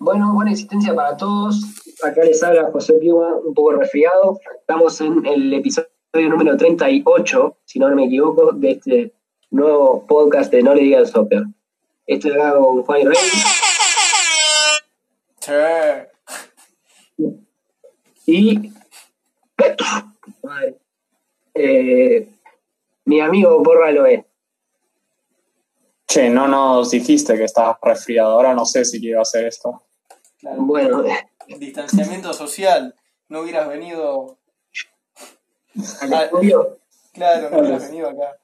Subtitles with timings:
[0.00, 1.60] Bueno, buena existencia para todos.
[2.04, 4.38] Acá les habla José Piuma, un poco resfriado.
[4.60, 9.12] Estamos en el episodio número 38, si no me equivoco, de este
[9.50, 11.42] nuevo podcast de No le diga el soccer.
[12.06, 13.16] Estoy acá con Juan y Rey.
[18.26, 18.72] Y.
[20.44, 20.78] Madre.
[21.54, 22.28] Eh,
[23.04, 24.24] mi amigo Porra lo es.
[26.06, 28.30] Che, no nos dijiste que estabas resfriado.
[28.30, 29.87] Ahora no sé si quiero hacer esto.
[30.38, 31.04] Claro, Bueno,
[31.58, 32.94] distanciamiento social.
[33.28, 34.38] No hubieras venido.
[36.00, 36.78] al Ah, estudio,
[37.12, 38.38] Claro, no hubieras venido acá.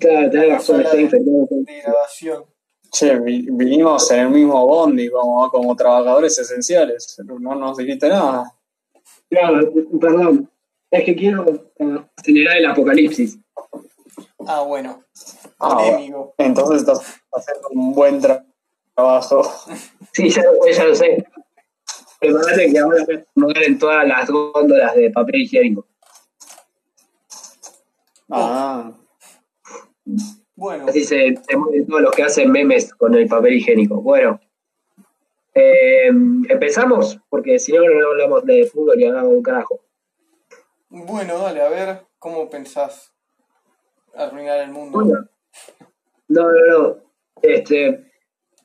[0.00, 1.46] claro, tenés razón, estoy infectado.
[1.50, 2.44] De grabación.
[2.92, 7.16] Che, vi- vinimos en el mismo bondi como, como trabajadores esenciales.
[7.40, 8.52] No nos dijiste nada.
[9.28, 10.48] Claro, perdón.
[10.90, 11.44] Es que quiero
[11.78, 13.38] eh, acelerar el apocalipsis.
[14.46, 15.02] Ah, bueno.
[15.58, 15.98] Ah.
[16.38, 17.00] Entonces estás
[17.32, 18.44] haciendo un buen tra-
[18.94, 19.42] trabajo.
[20.12, 21.24] Sí, ya lo sé, ya lo sé.
[22.20, 25.86] Prepárate que ahora voy a mover en todas las góndolas de papel higiénico.
[28.30, 28.92] Ah,
[30.56, 34.00] Bueno, Así se, se mueven todos los que hacen memes con el papel higiénico.
[34.00, 34.40] Bueno,
[35.54, 39.80] eh, empezamos, porque si no, no hablamos de fútbol y hablamos de un carajo.
[40.88, 43.12] bueno, dale, a ver cómo pensás
[44.16, 44.98] arruinar el mundo.
[44.98, 45.28] Bueno,
[46.28, 46.96] no, no, no.
[47.42, 48.12] Este,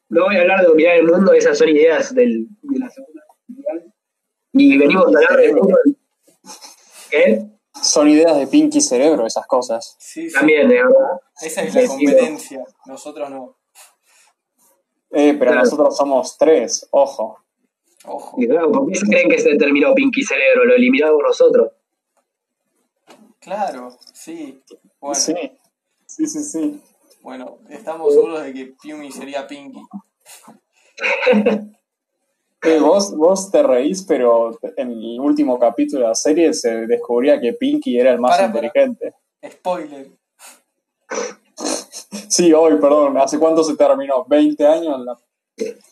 [0.09, 3.23] no voy a hablar de dominar el mundo, esas son ideas del, de la Segunda
[3.47, 3.93] Mundial.
[4.53, 5.95] Y venimos a hablar de.
[7.09, 7.45] ¿Qué?
[7.81, 9.95] son ideas de Pinky Cerebro esas cosas.
[9.99, 10.33] Sí, sí.
[10.35, 11.21] También, de verdad.
[11.41, 12.65] Esa es la competencia.
[12.85, 13.57] Nosotros no.
[15.11, 15.59] Eh, pero Claro.
[15.61, 17.39] nosotros somos tres, ojo.
[18.05, 18.35] Ojo.
[18.41, 20.65] Y claro, ¿por qué se creen que se terminó Pinky Cerebro?
[20.65, 21.71] Lo eliminamos nosotros.
[23.39, 24.61] Claro, sí.
[24.99, 25.33] Bueno, Sí,
[26.05, 26.81] sí, sí, sí.
[27.21, 29.81] Bueno, estamos seguros de que Piumi sería Pinky.
[32.61, 37.39] Eh, vos, vos te reís, pero en el último capítulo de la serie se descubría
[37.39, 38.67] que Pinky era el más Para, para.
[38.67, 39.13] inteligente.
[39.49, 40.11] Spoiler.
[42.27, 43.17] Sí, hoy, perdón.
[43.17, 44.25] ¿Hace cuánto se terminó?
[44.25, 45.13] ¿20 años la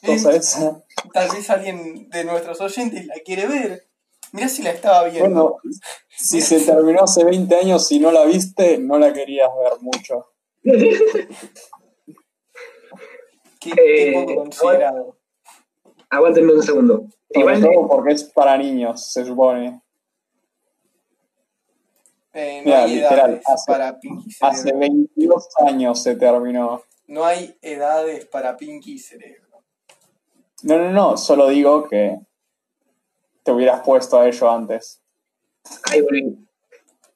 [0.06, 0.84] cosa Eh, esa?
[1.14, 3.88] Tal vez alguien de nuestros oyentes la quiere ver.
[4.34, 5.30] Mirá si la estaba viendo.
[5.30, 5.58] Bueno,
[6.10, 10.28] si se terminó hace 20 años y no la viste, no la querías ver mucho.
[13.60, 15.18] Qué, qué eh, poco considerado.
[16.10, 17.08] Aguántenme un segundo.
[17.34, 19.82] Sobre Igual, todo porque es para niños, se supone.
[22.34, 24.80] Eh, no mira, hay literal, hace- para Pinky Hace Cerebro.
[24.80, 26.82] 22 años se terminó.
[27.08, 29.64] No hay edades para Pinky Cerebro.
[30.64, 32.20] No, no, no, solo digo que
[33.44, 35.02] te hubieras puesto a ello antes.
[35.84, 36.38] Ay, volví.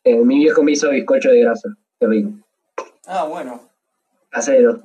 [0.03, 1.69] Eh, mi viejo me hizo bizcocho de grasa.
[1.99, 2.31] Qué rico.
[3.13, 3.59] Ah, bueno.
[4.31, 4.79] Acero.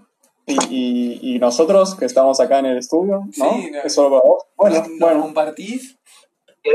[0.46, 3.32] Y, y, y nosotros que estamos acá en el estudio, ¿no?
[3.32, 3.78] Sí, no.
[3.84, 4.42] ¿Es solo para vos?
[4.56, 5.20] Bueno, ¿Nos bueno.
[5.22, 5.96] compartís?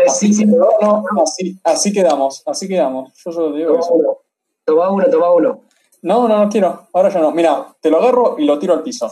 [0.08, 3.12] Así, Sí, no, no, no, así, así quedamos, así quedamos.
[3.26, 3.94] Yo solo digo Toma eso.
[3.94, 4.18] uno.
[4.64, 5.62] Toma uno, toma uno.
[6.04, 6.88] No, no, no quiero.
[6.94, 7.32] Ahora ya no.
[7.32, 9.12] Mira, te lo agarro y lo tiro al piso.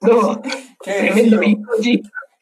[0.00, 0.40] No,
[0.84, 1.90] Qué tremendo bizcocho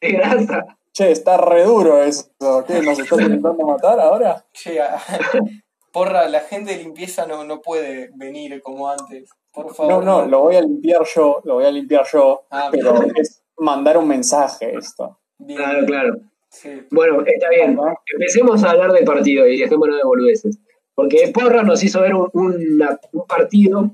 [0.01, 0.77] de grasa.
[0.93, 2.25] Che, está re duro eso.
[2.67, 2.81] ¿Qué?
[2.83, 4.45] ¿Nos estás intentando matar ahora?
[4.53, 4.99] Che, a-
[5.91, 9.29] porra, la gente de limpieza no, no puede venir como antes.
[9.53, 10.03] Por favor.
[10.03, 12.43] No, no, lo voy a limpiar yo, lo voy a limpiar yo.
[12.49, 13.13] Ah, Pero bien.
[13.17, 15.19] es mandar un mensaje esto.
[15.37, 15.57] Bien.
[15.57, 16.17] Claro, claro.
[16.49, 16.69] Sí.
[16.91, 17.77] Bueno, está bien.
[18.13, 20.59] Empecemos a hablar del partido y dejémonos de boludeces.
[20.95, 22.79] Porque Porra nos hizo ver un,
[23.27, 23.91] partido.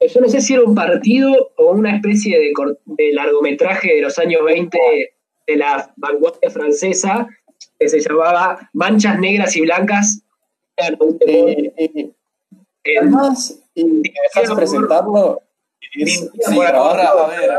[0.00, 2.52] eh, Yo no sé si era un partido o una especie de,
[2.86, 4.78] de largometraje de los años 20
[5.46, 7.28] de la vanguardia francesa
[7.78, 10.22] que se llamaba Manchas Negras y Blancas.
[10.78, 12.12] Un deporte, Eh, eh,
[12.84, 14.02] eh, además, y me
[14.34, 15.42] dejas presentarlo.
[15.94, 16.90] Es- Sí, abajo.
[16.90, 17.50] porra, a ver.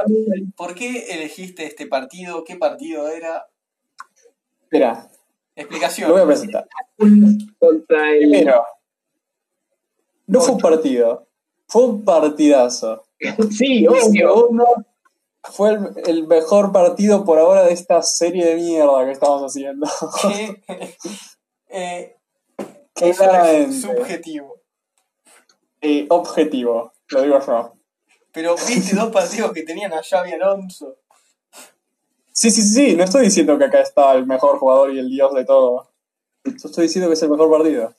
[0.56, 2.44] ¿Por qué elegiste este partido?
[2.44, 3.48] ¿Qué partido era?
[4.64, 5.10] Espera,
[5.56, 6.10] Explicación.
[6.10, 6.68] lo voy a presentar.
[7.60, 8.20] contra el.
[8.20, 8.64] Primero,
[10.28, 11.28] no fue un partido,
[11.68, 13.04] fue un partidazo.
[13.52, 14.02] Sí, obvio.
[14.12, 14.66] segundo,
[15.44, 19.88] fue el, el mejor partido por ahora de esta serie de mierda que estamos haciendo.
[21.72, 22.16] Eh,
[23.00, 23.70] Claramente.
[23.76, 24.56] es subjetivo.
[25.82, 27.74] Eh, objetivo, lo digo yo.
[28.32, 30.98] Pero viste dos partidos que tenían a Xavi Alonso.
[32.32, 35.34] Sí, sí, sí, no estoy diciendo que acá está el mejor jugador y el dios
[35.34, 35.90] de todo.
[36.46, 37.94] Yo estoy diciendo que es el mejor partido.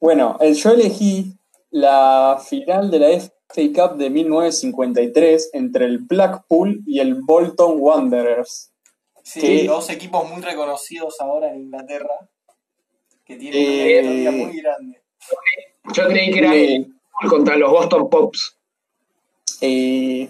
[0.00, 1.34] Bueno, eh, yo elegí
[1.70, 8.72] la final de la FA Cup de 1953 entre el Blackpool y el Bolton Wanderers.
[9.22, 9.66] Sí, Sí.
[9.66, 12.28] dos equipos muy reconocidos ahora en Inglaterra.
[13.24, 15.02] Que tienen Eh, una historia muy grande.
[15.92, 16.86] Yo creí que era Eh,
[17.22, 18.56] el contra los Boston Pops.
[19.60, 20.28] eh,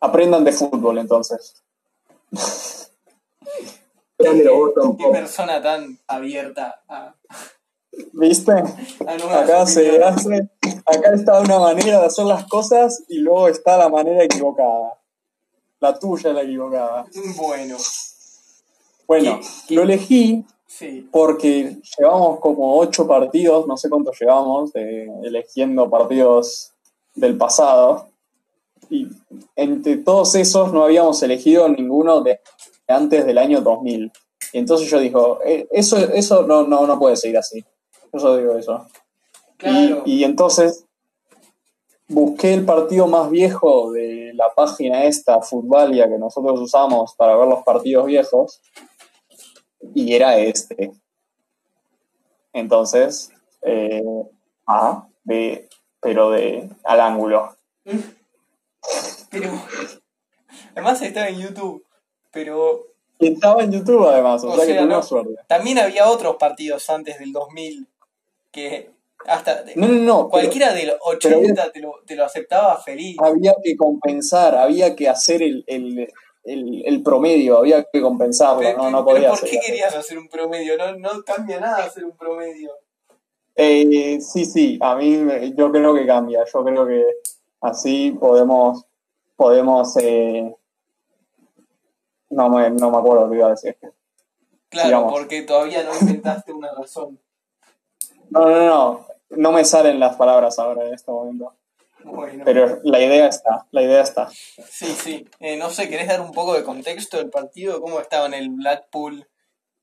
[0.00, 1.62] Aprendan de fútbol entonces.
[4.18, 7.14] Qué persona tan abierta a,
[8.12, 8.52] ¿Viste?
[8.52, 10.48] a Acá se hace,
[10.86, 14.98] acá está una manera de hacer las cosas y luego está la manera equivocada.
[15.80, 17.06] La tuya es la equivocada.
[17.36, 17.76] Bueno,
[19.06, 19.74] Bueno, ¿Qué- qué?
[19.74, 21.08] lo elegí sí.
[21.10, 26.72] porque llevamos como ocho partidos, no sé cuántos llevamos, de- eligiendo partidos
[27.14, 28.08] del pasado.
[28.90, 29.08] Y
[29.56, 32.40] entre todos esos no habíamos elegido ninguno de
[32.86, 34.12] antes del año 2000.
[34.52, 37.64] Y entonces yo digo, eh, eso, eso no, no, no puede seguir así.
[38.12, 38.86] Yo solo digo eso.
[39.56, 40.02] Claro.
[40.04, 40.84] Y, y entonces
[42.08, 47.48] busqué el partido más viejo de la página esta, Futbalia, que nosotros usamos para ver
[47.48, 48.60] los partidos viejos,
[49.94, 50.92] y era este.
[52.52, 53.30] Entonces,
[53.62, 54.02] eh,
[54.66, 55.68] A, B,
[56.00, 57.56] pero de al ángulo.
[59.30, 59.50] Pero.
[60.74, 61.84] Además estaba en YouTube.
[62.30, 65.02] Pero estaba en YouTube además, o, O sea, que tuvimos no.
[65.02, 65.34] suerte.
[65.46, 67.88] también había otros partidos antes del 2000
[68.50, 68.90] que
[69.26, 69.64] hasta.
[69.76, 70.16] No, no, no.
[70.16, 73.16] pero cualquiera del 80 te, lo, te lo aceptaba feliz.
[73.20, 76.12] había que compensar, había que hacer el, el,
[76.44, 79.60] el, el promedio, había que compensarlo, Pero, no, no podía ¿por qué así.
[79.66, 80.76] querías hacer un promedio?
[80.76, 82.70] No, no cambia nada hacer un promedio.
[83.56, 85.24] Eh, sí, sí, a mí
[85.56, 87.04] yo creo que cambia, yo creo que
[87.60, 88.84] así podemos,
[89.36, 90.54] podemos, eh,
[92.30, 93.76] no, me, no me acuerdo qué iba a decir.
[94.68, 95.12] Claro, Digamos.
[95.12, 97.18] porque todavía no inventaste una razón.
[98.30, 101.54] No, no, no, no me salen las palabras ahora en este momento,
[102.04, 104.28] Bueno, pero la idea está, la idea está.
[104.30, 105.26] sí, sí.
[105.40, 107.80] Eh, no sé, ¿querés dar un poco de contexto del partido?
[107.80, 109.26] ¿Cómo estaba en el Blackpool?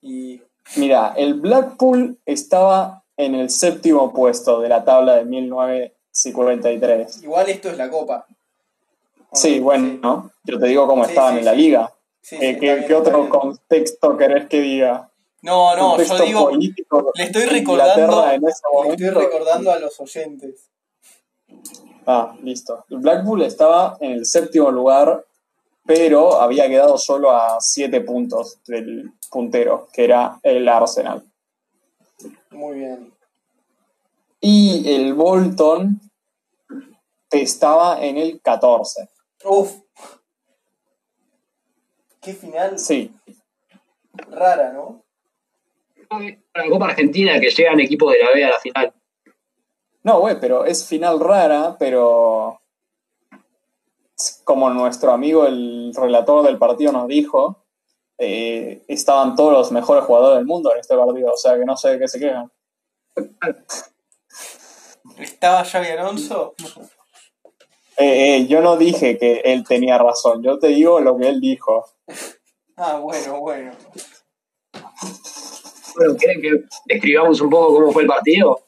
[0.02, 0.42] Y
[0.76, 7.24] Mira, el Blackpool estaba en el séptimo puesto de la tabla de 1953.
[7.24, 8.26] igual esto es la copa.
[9.34, 10.32] Sí, bueno, ¿no?
[10.44, 11.94] Yo te digo cómo Sí, estaban sí, en la liga.
[12.32, 15.10] Eh, ¿qué, bien, qué está otro contexto querés que diga?
[15.42, 18.50] No, no, yo digo, político le estoy recordando, le
[18.92, 20.71] estoy recordando a los oyentes.
[22.06, 22.86] Ah, listo.
[22.90, 25.26] El Blackpool estaba en el séptimo lugar,
[25.86, 31.24] pero había quedado solo a siete puntos del puntero, que era el Arsenal.
[32.52, 33.14] Muy bien.
[34.40, 36.00] Y el Bolton
[37.30, 39.08] estaba en el 14.
[39.46, 39.74] Uf.
[42.22, 43.12] Qué final Sí,
[44.30, 45.04] rara, ¿no?
[46.54, 48.94] La Copa Argentina que llegan equipos de la B a la final.
[50.04, 52.60] No, güey, pero es final rara, pero
[54.44, 57.66] como nuestro amigo el relator del partido nos dijo,
[58.18, 61.78] eh, estaban todos los mejores jugadores del mundo en este partido, o sea que no
[61.78, 62.52] sé de qué se quejan.
[65.18, 66.56] ¿Estaba Xavi Alonso?
[67.98, 71.40] Eh, eh, yo no dije que él tenía razón, yo te digo lo que él
[71.40, 71.86] dijo.
[72.78, 73.72] Ah, bueno, bueno.
[75.96, 78.62] Bueno, ¿quieren que describamos un poco cómo fue el partido?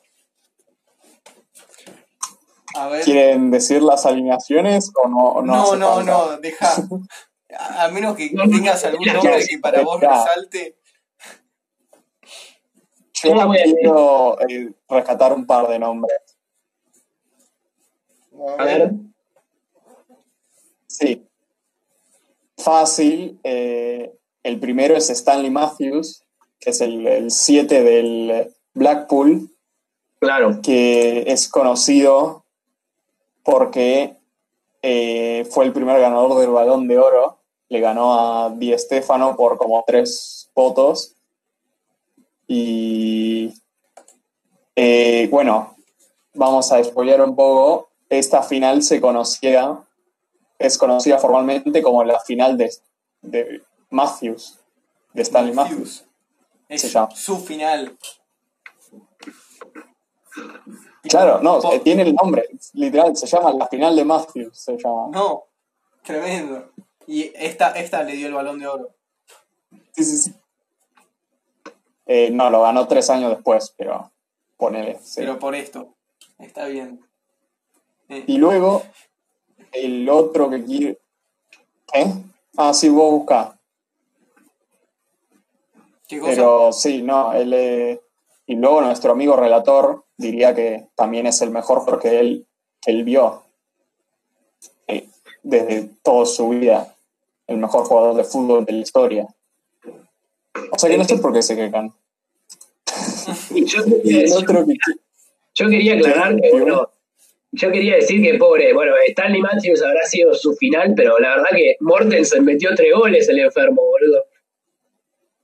[2.75, 3.03] A ver.
[3.03, 5.17] ¿Quieren decir las alineaciones o no?
[5.29, 6.75] o no, No, no, deja.
[7.77, 10.75] A menos que tengas algún nombre que para vos resalte.
[13.23, 16.17] Yo No voy a quiero eh, rescatar un par de nombres.
[18.57, 18.91] A ver,
[20.87, 21.25] Sí.
[22.57, 23.39] Fácil.
[23.43, 24.13] eh,
[24.43, 26.23] el primero es Stanley Matthews,
[26.59, 29.49] que es el 7 del Blackpool,
[30.19, 30.59] claro.
[30.61, 32.42] que es conocido
[33.43, 34.17] porque
[34.81, 37.39] eh, fue el primer ganador del Balón de Oro.
[37.69, 41.15] Le ganó a Di Stefano por como tres votos.
[42.47, 43.53] Y
[44.75, 45.75] eh, bueno,
[46.33, 47.89] vamos a spoilear un poco.
[48.09, 49.79] Esta final se conocía,
[50.59, 52.71] es conocida formalmente como la final de,
[53.21, 54.59] de Matthews,
[55.13, 56.05] de Stanley Matthews.
[56.69, 57.15] Es Se llama.
[57.15, 57.97] su final.
[61.09, 65.07] Claro, no, eh, tiene el nombre, literal, se llama la final de Matthews, se llama.
[65.11, 65.43] No,
[66.01, 66.69] tremendo.
[67.07, 68.89] Y esta, esta le dio el balón de oro.
[69.91, 70.33] Sí, sí, sí.
[72.05, 74.11] Eh, no, lo ganó tres años después, pero
[74.57, 74.97] ponele.
[75.01, 75.15] sí.
[75.21, 75.93] Pero por esto.
[76.39, 77.05] Está bien.
[78.09, 78.83] Eh, Y luego,
[79.73, 80.97] el otro que quiere.
[81.93, 82.13] ¿Eh?
[82.57, 83.55] Ah, sí, vos buscás.
[86.07, 86.31] ¿Qué cosa?
[86.31, 87.53] Pero sí, no, él.
[87.53, 88.01] eh,
[88.45, 92.47] Y luego nuestro amigo relator diría que también es el mejor porque él,
[92.85, 93.43] él vio
[94.87, 95.07] eh,
[95.43, 96.95] desde toda su vida
[97.47, 99.27] el mejor jugador de fútbol de la historia.
[100.71, 101.93] O sea que no sé por qué se quejan.
[103.53, 103.83] Yo,
[105.55, 106.89] yo quería aclarar que, bueno,
[107.51, 111.49] yo quería decir que pobre, bueno, Stanley Matthews habrá sido su final, pero la verdad
[111.51, 114.23] que Mortensen metió tres goles el enfermo, boludo.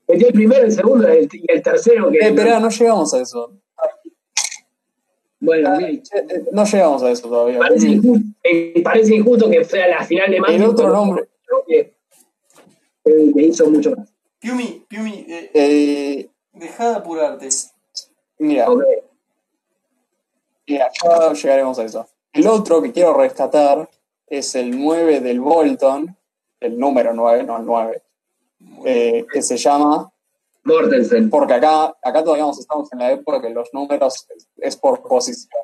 [0.08, 2.18] Metió el primero, el segundo y el, y el tercero que.
[2.18, 3.54] Eh, espera, no llegamos a eso.
[5.40, 6.02] Bueno, Ah, bien.
[6.14, 7.60] eh, No llegamos a eso todavía.
[7.60, 10.62] parece, injusto, eh, parece injusto que sea la final de Matthews.
[10.62, 11.24] El otro nombre.
[11.46, 11.80] creo que
[13.06, 14.10] eh, le hizo mucho más.
[14.40, 17.50] Piumi, Piumi, eh, Eh, deja de apurarte.
[18.38, 18.84] mira, Ok.
[20.68, 22.08] mira, ya llegaremos a eso.
[22.34, 23.90] El otro que quiero rescatar
[24.28, 26.16] es el 9 del Bolton,
[26.60, 28.02] el número 9, no el 9,
[28.86, 30.12] eh, que se llama
[30.64, 31.30] Mortensen.
[31.30, 35.02] porque acá, acá todavía nos estamos en la época que los números es, es por
[35.02, 35.60] posiciones.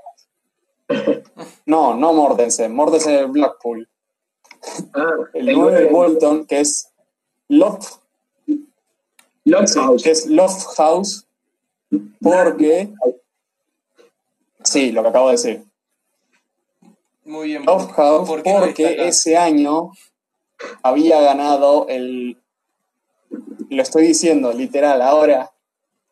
[1.66, 3.90] No, no Mortensen, Mortensen es el Blackpool.
[4.94, 6.90] Ah, El 9 de Bolton, que es
[7.48, 8.00] Loft,
[8.46, 8.68] sí,
[9.46, 10.04] Lockhouse.
[10.04, 11.28] que es Loft House,
[12.22, 12.94] porque.
[14.64, 15.64] Sí, lo que acabo de decir.
[17.24, 17.66] Muy bien.
[17.66, 19.92] Loft House, ¿Por qué lo porque ese año
[20.84, 22.38] había ganado el.
[23.70, 25.54] Lo estoy diciendo, literal, ahora,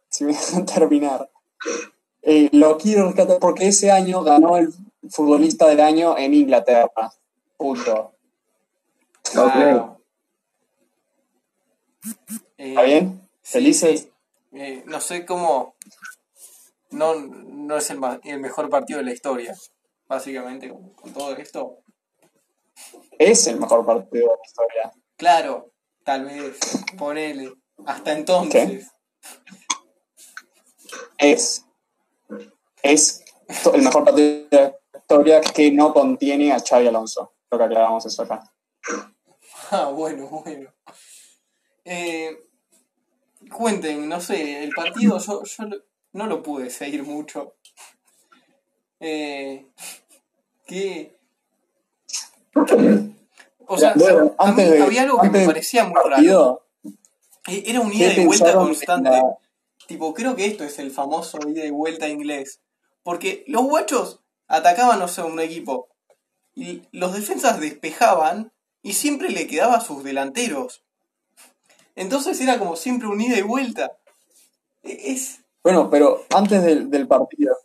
[0.10, 1.30] si me dejan terminar.
[2.22, 4.74] Eh, lo quiero rescatar porque ese año ganó el
[5.10, 7.12] futbolista del año en Inglaterra.
[7.58, 8.14] Punto.
[9.24, 10.02] Claro.
[12.58, 13.22] Eh, ¿Está bien?
[13.42, 14.02] sí, ¿Felices?
[14.02, 14.10] sí.
[14.54, 15.76] Eh, no sé cómo.
[16.92, 19.56] No, no es el, el mejor partido de la historia.
[20.08, 21.80] Básicamente, con, con todo esto.
[23.18, 24.92] Es el mejor partido de la historia.
[25.18, 25.73] Claro,
[26.04, 26.60] tal vez.
[26.98, 27.54] Ponele.
[27.86, 28.88] Hasta entonces.
[31.18, 31.66] es,
[32.82, 33.24] es
[33.64, 37.34] to- el mejor partido de la historia que no contiene a Xavi Alonso.
[37.52, 38.52] Lo que aclaramos eso acá.
[39.72, 40.74] Ah, bueno, bueno.
[41.86, 42.48] Eh,
[43.52, 45.42] cuenten, no sé, el partido yo,
[46.14, 47.56] no lo pude seguir mucho.
[49.00, 49.68] Eh,
[50.66, 51.18] ¿Qué?
[53.74, 56.10] O sea, Bueno, a mí antes de- había algo que me parecía muy raro.
[56.12, 56.60] Partido,
[57.48, 59.10] Eh, Era un ¿qué ida y vuelta constante.
[59.10, 59.38] la-
[59.88, 62.62] Tipo, creo que esto es el famoso ida y vuelta inglés.
[63.04, 65.90] Porque los guachos atacaban, no sé, un equipo.
[66.56, 70.84] Y los defensas despejaban y siempre le quedaba a sus delanteros.
[71.96, 73.92] Entonces era como siempre un ida y vuelta.
[74.84, 75.40] E- Es.
[75.64, 77.56] Bueno, pero antes del, del partido,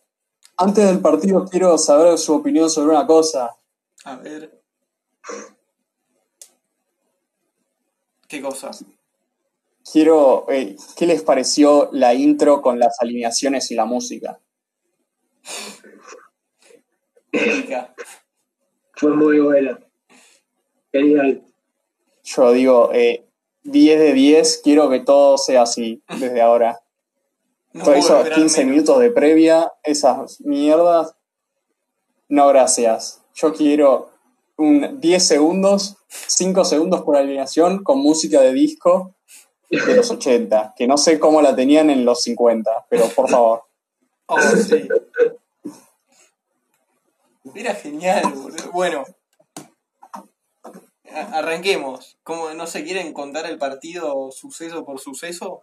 [0.56, 3.54] antes del partido quiero saber su opinión sobre una cosa.
[4.04, 4.60] A ver.
[8.28, 8.70] ¿Qué cosa?
[9.90, 14.38] Quiero, eh, ¿qué les pareció la intro con las alineaciones y la música?
[18.92, 19.78] Fue muy buena.
[20.92, 21.42] Genial.
[22.22, 23.24] Yo digo, eh,
[23.62, 26.82] 10 de 10, quiero que todo sea así desde ahora.
[27.72, 28.72] No esos esperar 15 menos.
[28.72, 31.14] minutos de previa, esas mierdas,
[32.28, 33.22] no gracias.
[33.34, 34.10] Yo quiero
[34.58, 39.14] un 10 segundos, 5 segundos por alineación con música de disco
[39.70, 43.62] de los 80, que no sé cómo la tenían en los 50, pero por favor.
[44.30, 44.86] Oh, sí.
[47.54, 48.70] Era genial, boludo.
[48.72, 49.04] Bueno.
[51.10, 52.18] a- Arranquemos.
[52.22, 55.62] ¿Cómo, ¿No se quieren contar el partido suceso por suceso?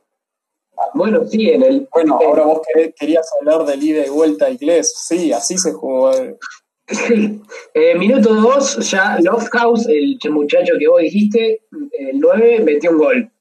[0.96, 1.88] Bueno, sí, en el.
[1.92, 4.96] Bueno, ahora vos querés- querías hablar del ida y vuelta inglés.
[4.98, 6.12] Sí, así se jugó.
[6.14, 6.38] eh.
[6.88, 7.42] Sí.
[7.74, 11.62] Eh, minuto 2, ya Lofthouse, el ch- muchacho que vos dijiste,
[11.98, 13.32] el 9, metió un gol.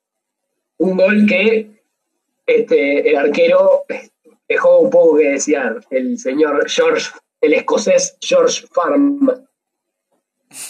[0.79, 1.71] Un gol que
[2.47, 3.85] este, el arquero
[4.49, 5.81] dejó un poco que desear.
[5.91, 7.11] El señor George,
[7.43, 9.31] el escocés George Farm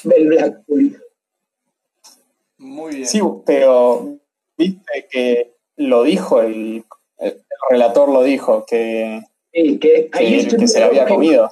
[0.02, 1.00] del Blackpool.
[2.58, 3.06] Muy bien.
[3.06, 4.18] Sí, pero
[4.56, 6.84] viste que lo dijo, el,
[7.18, 7.40] el
[7.70, 11.50] relator lo dijo, que, Sí, que, que, que se lo había comido.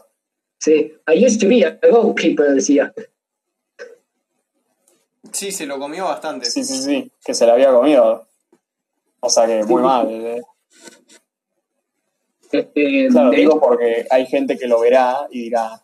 [0.65, 2.95] Sí, I used to be a goalkeeper, decía.
[5.33, 6.47] Sí, se lo comió bastante.
[6.47, 8.29] Sí, sí, sí, que se lo había comido.
[9.19, 10.09] O sea que muy mal.
[10.09, 10.43] eh.
[12.53, 15.83] Este, Claro, de- digo porque hay gente que lo verá y dirá,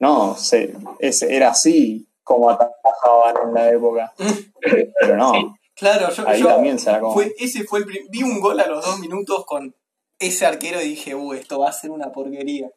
[0.00, 4.12] no, se, ese, era así como atajaban en la época.
[5.00, 7.14] Pero no, Claro, yo, ahí yo- también se la comió.
[7.14, 9.74] fue, ese fue el prim- vi un gol a los dos minutos con
[10.18, 12.68] ese arquero y dije, uh, esto va a ser una porquería.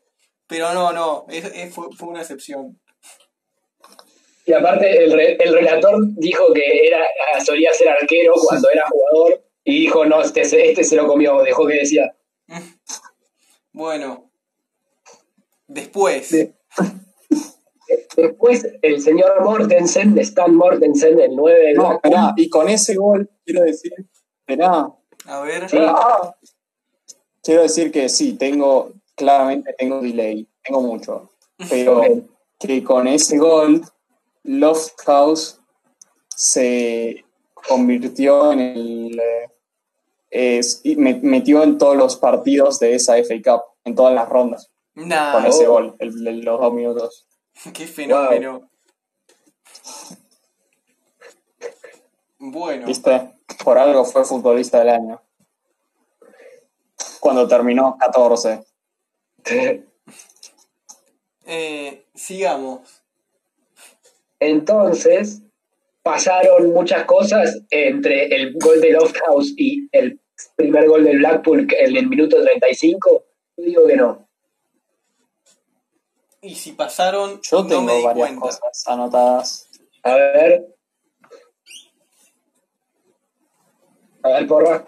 [0.48, 2.80] Pero no, no, es- es- fue, fue una excepción.
[4.46, 7.00] Y aparte, el, re- el relator dijo que era
[7.44, 11.42] solía ser arquero cuando era jugador y dijo, no, este, se- este se lo comió,
[11.42, 12.16] dejó que decía.
[13.74, 14.32] Bueno,
[15.68, 16.32] después.
[18.16, 23.30] Después, el señor Mortensen, Stan Mortensen, el 9 de No, esperá, y con ese gol
[23.44, 23.92] quiero decir,
[24.40, 24.88] esperá,
[25.26, 25.78] a ver, Sí.
[27.44, 31.32] quiero decir que sí, tengo, claramente tengo delay, tengo mucho.
[31.70, 32.02] pero
[32.60, 33.82] que con ese gol,
[34.44, 35.60] Lofthouse
[36.36, 37.24] se
[37.68, 39.20] convirtió en el.
[39.20, 39.52] eh,
[40.30, 44.28] es- y me- metió en todos los partidos de esa FA Cup, en todas las
[44.28, 45.72] rondas, Nah, con ese oh.
[45.72, 47.28] gol, el, el- los dos minutos.
[47.74, 48.70] qué fenómeno.
[52.38, 53.34] Bueno, ¿Viste?
[53.64, 55.22] Por algo fue futbolista del año.
[57.20, 58.64] Cuando terminó 14.
[61.46, 63.04] Eh, sigamos.
[64.40, 65.42] Entonces,
[66.04, 70.20] pasaron muchas cosas entre el gol de Lofthouse y el
[70.56, 73.26] primer gol del Blackpool en el minuto 35.
[73.58, 74.28] Yo digo que no.
[76.42, 78.42] Y si pasaron, Yo no tengo me di varias cuenta.
[78.42, 79.70] cosas anotadas.
[80.04, 80.68] A ver.
[84.22, 84.88] A ver, porra.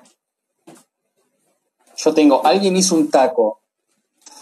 [1.96, 3.62] Yo tengo, alguien hizo un taco.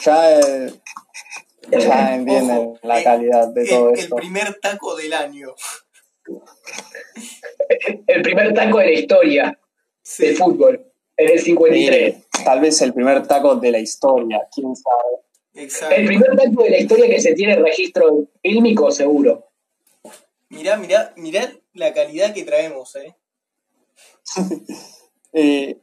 [0.06, 0.74] Ya, eh,
[1.72, 4.16] ya entienden Ojo, la eh, calidad de El, todo el esto.
[4.16, 5.56] primer taco del año.
[8.08, 9.60] El primer taco de la historia
[10.04, 10.28] Sí.
[10.28, 10.92] del fútbol.
[11.18, 12.14] En el 53.
[12.14, 15.24] Eh, tal vez el primer taco de la historia, quién sabe.
[15.56, 15.96] Exacto.
[15.96, 19.50] El primer taco de la historia que se tiene registro fílmico, seguro.
[20.50, 23.16] Mirá, mirá, mirá la calidad que traemos, ¿eh?
[25.38, 25.78] Eh,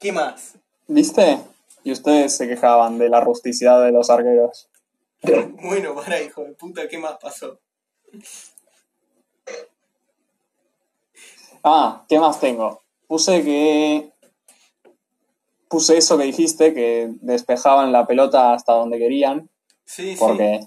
[0.00, 0.54] ¿Qué más?
[0.88, 1.38] ¿Viste?
[1.86, 4.68] Y ustedes se quejaban de la rusticidad de los arqueros.
[5.62, 7.60] Bueno, para hijo de puta, ¿qué más pasó?
[11.62, 12.82] Ah, ¿qué más tengo?
[13.06, 14.12] Puse que.
[15.68, 19.48] Puse eso que dijiste, que despejaban la pelota hasta donde querían,
[19.84, 20.16] Sí, sí.
[20.18, 20.66] porque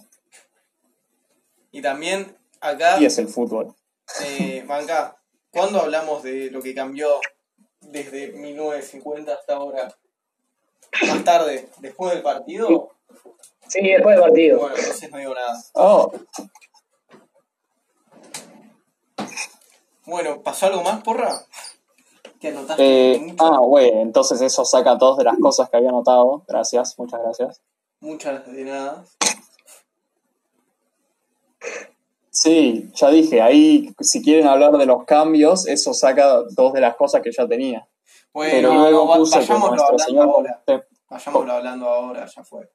[1.74, 3.76] Y también acá, y es el fútbol.
[4.24, 4.66] eh,
[5.52, 7.20] ¿cuándo hablamos de lo que cambió
[7.82, 9.94] desde 1950 hasta ahora?
[11.08, 12.90] Más tarde, después del partido.
[13.68, 14.60] Sí, después del partido.
[14.60, 15.64] Bueno, entonces no digo nada.
[15.74, 16.12] Oh,
[20.10, 21.46] Bueno, ¿pasó algo más, porra?
[22.40, 23.12] ¿Qué anotaste?
[23.12, 26.44] eh, ah, güey, entonces eso saca dos de las cosas que había anotado.
[26.48, 27.62] Gracias, muchas gracias.
[28.00, 29.06] Muchas de nada.
[32.32, 36.96] Sí, ya dije, ahí si quieren hablar de los cambios, eso saca dos de las
[36.96, 37.88] cosas que ya tenía.
[38.34, 40.64] Bueno, Pero luego puse que vayámoslo nuestro hablando señor ahora.
[41.10, 42.70] Vayámoslo hablando ahora, ya fue.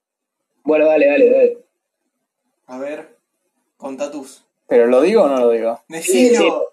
[0.64, 1.58] Bueno, dale, dale, dale.
[2.66, 3.18] A ver,
[3.76, 4.44] contá tus.
[4.66, 5.80] ¿Pero lo digo o no lo digo?
[5.88, 6.72] Decilo.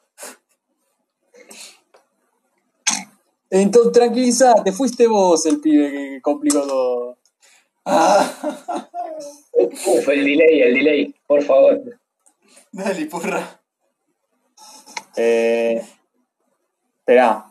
[3.50, 7.18] Entonces, tranquilízate, fuiste vos el pibe que complicó todo.
[7.84, 8.26] Ah,
[9.54, 11.82] Uf, el delay, el delay, por favor.
[12.72, 13.60] dale, porra.
[15.18, 15.86] Eh,
[17.00, 17.51] esperá.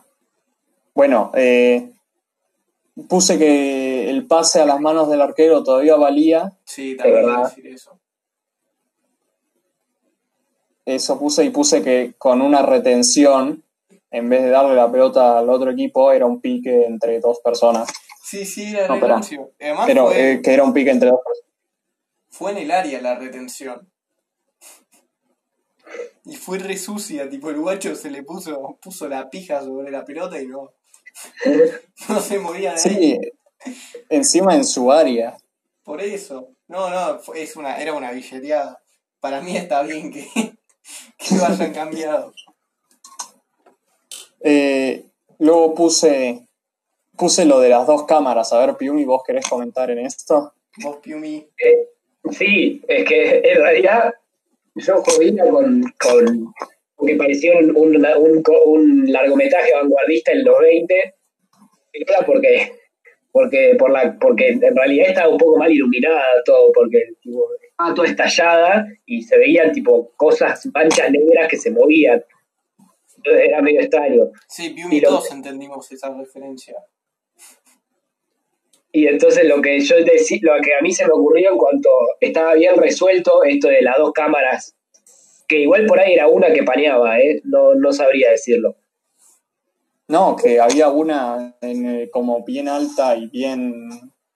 [0.93, 1.89] Bueno, eh,
[3.07, 6.51] puse que el pase a las manos del arquero todavía valía.
[6.65, 7.97] Sí, también voy a decir eso.
[10.85, 13.63] Eso puse y puse que con una retención,
[14.09, 17.87] en vez de darle la pelota al otro equipo, era un pique entre dos personas.
[18.23, 19.51] Sí, sí, era No, rancio.
[19.59, 21.51] Además Pero fue, eh, que era un pique entre dos personas.
[22.29, 23.87] fue en el área la retención.
[26.25, 30.05] Y fue re sucia, tipo el guacho se le puso, puso la pija sobre la
[30.05, 30.71] pelota y no,
[32.09, 32.95] no se movía de ahí.
[32.95, 33.19] Sí,
[34.09, 35.37] encima en su área.
[35.83, 36.49] Por eso.
[36.67, 38.81] No, no, es una, era una billeteada.
[39.19, 40.27] Para mí está bien que,
[41.17, 42.33] que lo hayan cambiado.
[44.39, 45.05] Eh,
[45.39, 46.47] luego puse,
[47.17, 48.53] puse lo de las dos cámaras.
[48.53, 50.53] A ver, Piumi, ¿vos querés comentar en esto?
[50.77, 51.47] Vos, Piumi.
[51.57, 51.89] Eh,
[52.31, 54.13] sí, es que en realidad
[54.75, 56.53] yo jodía con, con
[57.05, 61.15] que pareció un, un, un, un largometraje vanguardista en los 20,
[61.93, 62.71] era porque,
[63.31, 67.93] porque, por la, porque en realidad estaba un poco mal iluminada todo, porque tipo, estaba
[67.93, 72.23] toda estallada y se veían tipo cosas, manchas negras que se movían.
[73.17, 74.31] Entonces era medio extraño.
[74.89, 76.75] Sí, lo- todos entendimos esa referencia.
[78.93, 81.89] Y entonces lo que yo decí, lo que a mí se me ocurrió en cuanto
[82.19, 84.75] estaba bien resuelto esto de las dos cámaras,
[85.51, 87.41] que igual por ahí era una que paneaba, ¿eh?
[87.43, 88.75] no, no sabría decirlo.
[90.07, 93.89] No, que había una en, eh, como bien alta y bien...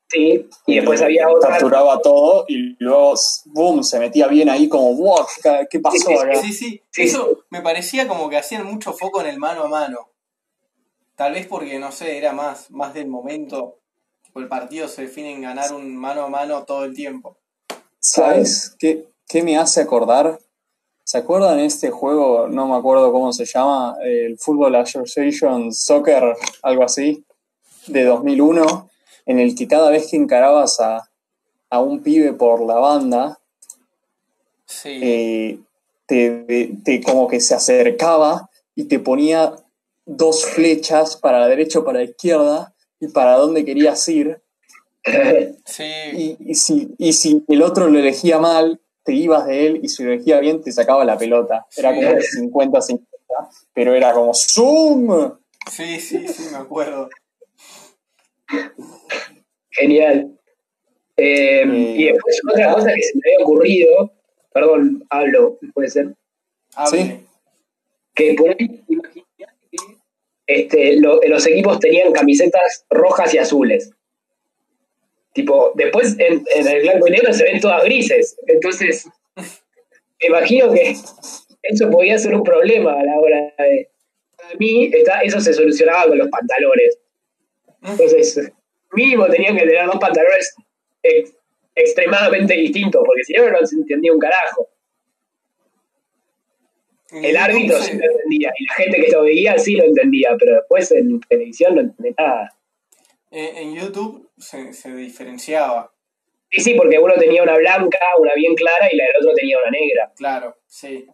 [0.10, 1.52] Sí, y después había otra.
[1.52, 3.14] Capturaba todo y luego,
[3.46, 6.36] boom, se metía bien ahí como, wow, ¿qué- ¿qué pasó Sí, sí, acá?
[6.42, 7.02] Sí, sí, Sí.
[7.04, 10.10] eso me parecía como que hacían mucho foco en el mano a mano.
[11.16, 13.80] Tal vez porque, no sé, era más, más del momento.
[14.36, 17.38] El partido se define en ganar un mano a mano todo el tiempo.
[18.00, 20.40] ¿Sabes qué, qué me hace acordar?
[21.16, 26.84] ¿Se acuerdan este juego, no me acuerdo cómo se llama, el Football Association Soccer, algo
[26.84, 27.24] así,
[27.88, 28.90] de 2001,
[29.26, 31.10] en el que cada vez que encarabas a,
[31.70, 33.40] a un pibe por la banda,
[34.66, 35.00] Sí.
[35.02, 35.60] eh,
[36.06, 39.56] te, te- como que se acercaba y te ponía
[40.06, 44.42] dos flechas para la derecha o para la izquierda y para dónde querías ir.
[45.64, 45.86] sí.
[46.14, 49.88] Y, y si, y si el otro lo elegía mal, te ibas de él y
[49.88, 51.66] si lo elegía bien, te sacaba la pelota.
[51.78, 52.02] Era Sí.
[52.52, 53.06] como 50-50,
[53.74, 55.32] pero era como ¡Zoom!
[55.72, 57.10] Sí, sí, sí, me acuerdo.
[59.72, 60.32] Genial.
[61.18, 64.14] Eh, Eh, y después otra cosa que se me había ocurrido,
[64.54, 66.14] perdón, hablo, puede ser,
[66.76, 67.02] Hable.
[67.02, 67.20] Sí.
[68.14, 69.24] que por ahí imaginate
[69.72, 69.78] que
[70.48, 73.92] este, lo- los equipos tenían camisetas rojas y azules.
[75.36, 78.38] Tipo, después en, en el blanco y negro se ven todas grises.
[78.48, 80.96] Entonces, me imagino que
[81.62, 83.90] eso podía ser un problema a la hora de.
[84.38, 87.00] Para mí, está, eso se solucionaba con los pantalones.
[87.84, 88.50] Entonces,
[88.94, 90.56] mínimo tenían que tener dos pantalones
[91.04, 91.34] ex-
[91.76, 94.70] extremadamente distintos, porque si no, no se entendía un carajo.
[97.12, 100.56] El árbitro sí lo entendía, y la gente que lo veía sí lo entendía, pero
[100.56, 102.58] después en televisión no entendía nada.
[103.38, 105.92] Eh, en YouTube se, se diferenciaba,
[106.52, 109.58] Sí, sí, porque uno tenía una blanca, una bien clara, y la del otro tenía
[109.58, 110.12] una negra.
[110.16, 111.06] claro, sí.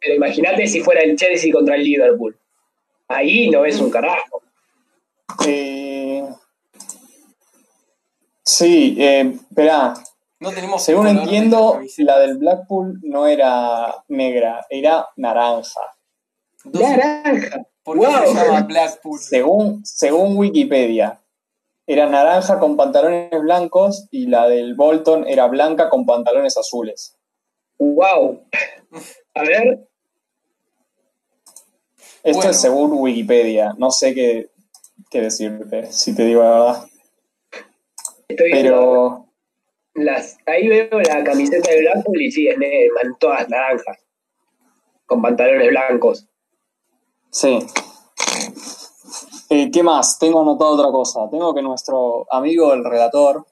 [0.00, 2.38] Pero imagínate si fuera el Chelsea contra el Liverpool.
[3.08, 4.42] Ahí no es un carajo.
[5.46, 6.22] Eh,
[8.44, 9.94] sí, eh, esperá.
[10.40, 15.80] No tenemos Según de entiendo, la del Blackpool no era negra, era naranja.
[16.64, 17.66] Entonces, Naranja.
[17.82, 18.26] ¿Por qué Wow.
[18.26, 19.18] se llama Blackpool?
[19.18, 21.20] Según, según Wikipedia,
[21.86, 27.16] era naranja con pantalones blancos y la del Bolton era blanca con pantalones azules.
[27.78, 28.42] Wow.
[29.34, 29.86] A ver,
[32.22, 32.50] Esto Bueno.
[32.50, 34.50] es según Wikipedia, no sé qué,
[35.10, 36.86] qué decirte, si te digo la verdad.
[38.28, 39.26] estoy viendo Pero
[39.94, 40.38] las.
[40.46, 42.56] Ahí veo la camiseta de Blackpool y sí, es
[43.20, 43.98] todas naranjas.
[45.06, 46.26] Con pantalones blancos.
[47.30, 47.58] sí.
[49.66, 50.18] Eh, ¿Qué más?
[50.18, 51.28] Tengo anotado otra cosa.
[51.30, 53.44] Tengo que nuestro amigo el relator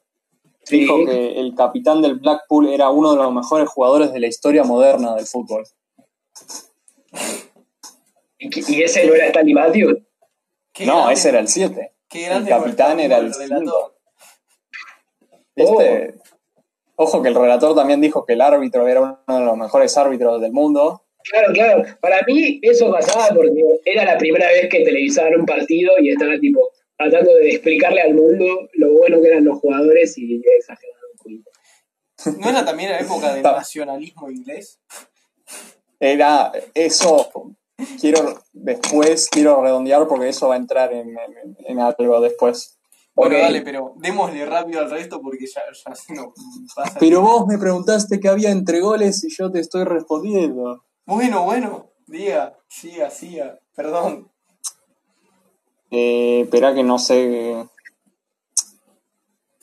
[0.65, 0.79] Sí.
[0.81, 4.65] dijo que el capitán del Blackpool era uno de los mejores jugadores de la historia
[4.65, 5.65] moderna del fútbol.
[8.39, 9.99] ¿Y, y ese no era Stanley Matthews?
[10.81, 11.93] No, grande- ese era el 7.
[12.09, 13.95] qué el capitán era el relator.
[15.55, 16.15] Este,
[16.97, 20.41] Ojo que el relator también dijo que el árbitro era uno de los mejores árbitros
[20.41, 21.04] del mundo.
[21.31, 21.83] Claro, claro.
[22.01, 26.39] Para mí eso pasaba porque era la primera vez que televisaban un partido y estaba
[26.39, 26.61] tipo
[26.97, 31.51] tratando de explicarle al mundo lo bueno que eran los jugadores y exageraron un poquito.
[32.41, 34.81] ¿No era también la época del nacionalismo inglés?
[36.01, 37.31] Era eso.
[38.01, 42.79] Quiero después, quiero redondear porque eso va a entrar en, en- en algo después.
[43.17, 46.27] Bueno, dale, pero démosle rápido al resto porque ya, ya se nos
[46.75, 46.99] pasa.
[47.01, 50.85] Pero vos me preguntaste qué había entre goles y yo te estoy respondiendo.
[51.07, 54.31] Bueno, bueno, diga, siga, siga, perdón.
[55.91, 57.69] Eh, espera que no sé.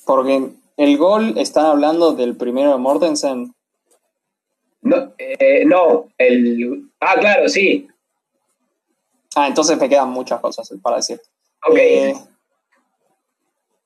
[0.05, 3.55] Porque el gol, están hablando del primero de Mortensen.
[4.81, 6.91] No, eh, no, el.
[6.99, 7.87] Ah, claro, sí.
[9.35, 11.19] Ah, entonces me quedan muchas cosas para decir.
[11.67, 11.75] Ok.
[11.75, 12.15] Eh,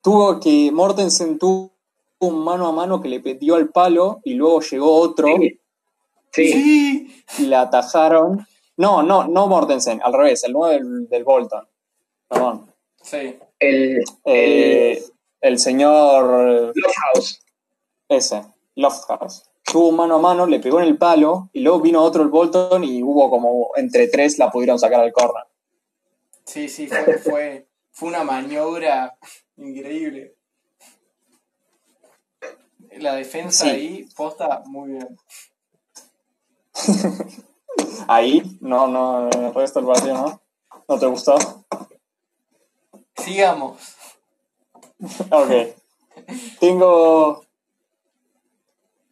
[0.01, 0.71] tuvo que.
[0.73, 1.71] Mortensen tuvo
[2.19, 5.59] un mano a mano que le dio al palo y luego llegó otro Sí.
[6.35, 6.51] Sí.
[6.51, 8.45] Sí, y la atajaron.
[8.77, 11.65] No, no, no Mortensen, al revés, el 9 del, del Bolton.
[12.27, 12.73] Perdón.
[13.01, 13.39] sí.
[13.57, 14.03] El.
[14.25, 15.01] Eh,
[15.39, 16.73] el señor.
[16.75, 17.39] Lovehouse.
[18.09, 18.43] Ese,
[18.75, 19.43] Lovehouse.
[19.63, 22.29] Tuvo un mano a mano, le pegó en el palo y luego vino otro el
[22.29, 25.43] Bolton y hubo como entre tres la pudieron sacar al corner.
[26.43, 29.17] Sí, sí, fue, fue, fue una maniobra
[29.57, 30.35] increíble.
[32.97, 33.69] La defensa Sí.
[33.69, 35.17] ahí, posta, muy bien.
[38.07, 40.41] Ahí, no, no, el resto del partido no.
[40.87, 41.35] ¿No te gustó?
[43.17, 43.77] Sigamos.
[45.31, 45.51] Ok.
[46.59, 47.43] Tengo.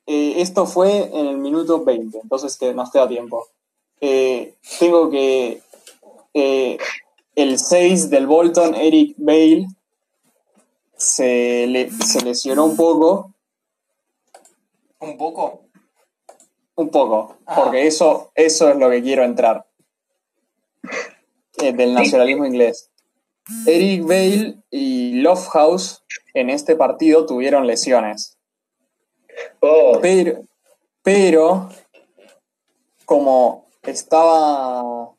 [0.06, 3.48] eh, esto fue en el minuto 20, entonces que nos queda tiempo.
[4.02, 5.62] Eh, tengo que.
[6.34, 6.78] eh,
[7.36, 9.66] el 6 del Bolton, Eric Bale,
[10.96, 13.34] se, le- se lesionó un poco.
[15.00, 15.63] Un poco.
[16.76, 17.56] Un poco, Ah.
[17.56, 19.66] porque eso, eso es lo que quiero entrar.
[21.62, 22.90] Eh, del nacionalismo inglés.
[23.68, 28.38] Eric Bale y Lovehouse en este partido tuvieron lesiones.
[29.60, 30.44] Oh, Pero,
[31.02, 31.70] pero
[33.06, 35.12] como estaba,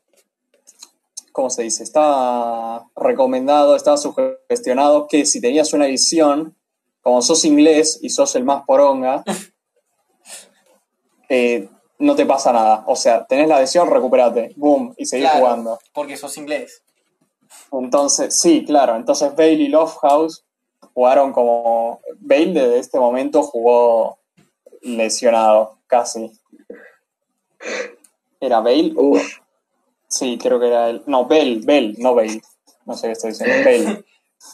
[1.31, 1.83] ¿cómo se dice?
[1.83, 6.55] Estaba recomendado, estaba sugestionado que si tenías una lesión,
[7.01, 9.23] como sos inglés y sos el más poronga,
[11.29, 12.83] eh, no te pasa nada.
[12.87, 15.79] O sea, tenés la adhesión, recuperate, boom, y seguís Claro, jugando.
[15.93, 16.81] Porque sos inglés.
[17.71, 18.95] Entonces, sí, claro.
[18.95, 20.43] Entonces Bale y Lovehouse
[20.93, 21.99] jugaron como.
[22.19, 24.17] Bale desde este momento jugó
[24.81, 26.31] lesionado, casi.
[28.39, 28.93] ¿Era Bale?
[28.95, 29.39] Uf.
[30.07, 31.03] Sí, creo que era él.
[31.07, 32.41] No, Bale, Bale, no Bale.
[32.85, 33.55] No sé qué estoy diciendo.
[33.65, 34.03] Bale.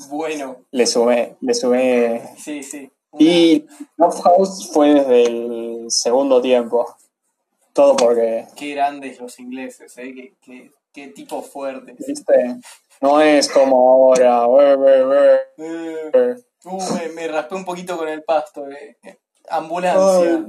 [0.09, 2.21] Bueno, Le sumé, le sumé.
[2.37, 2.89] sí, sí.
[3.11, 3.65] Una- Y
[3.97, 6.95] Lovehouse fue desde el segundo tiempo.
[7.73, 10.13] Todo porque, Qué grandes los ingleses, ¿eh?
[10.13, 11.95] Qué, qué, qué tipos fuertes.
[12.05, 12.57] viste,
[13.01, 14.45] no es como ahora.
[14.47, 16.35] "Ue, ue, ue, Eh, ue".
[16.65, 18.67] uh, me, me raspé un poquito con el pasto.
[18.69, 18.97] eh.
[19.49, 20.45] Ambulancia.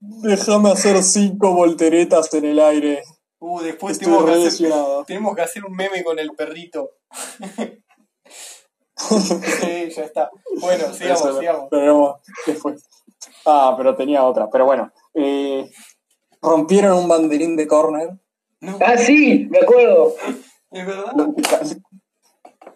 [0.00, 3.02] Déjame hacer cinco volteretas en el aire.
[3.38, 4.72] Uh, después tenemos que, hacer,
[5.06, 6.90] tenemos que hacer un meme con el perrito.
[9.08, 10.30] sí, ya está.
[10.60, 11.70] Bueno, sigamos, Eso, sigamos.
[11.70, 12.84] veremos después.
[13.46, 14.48] Ah, pero tenía otra.
[14.50, 15.70] Pero bueno, eh,
[16.42, 18.10] rompieron un banderín de córner.
[18.60, 20.14] No, Ah, sí, me acuerdo.
[20.70, 21.12] es verdad.
[21.16, 21.34] lo-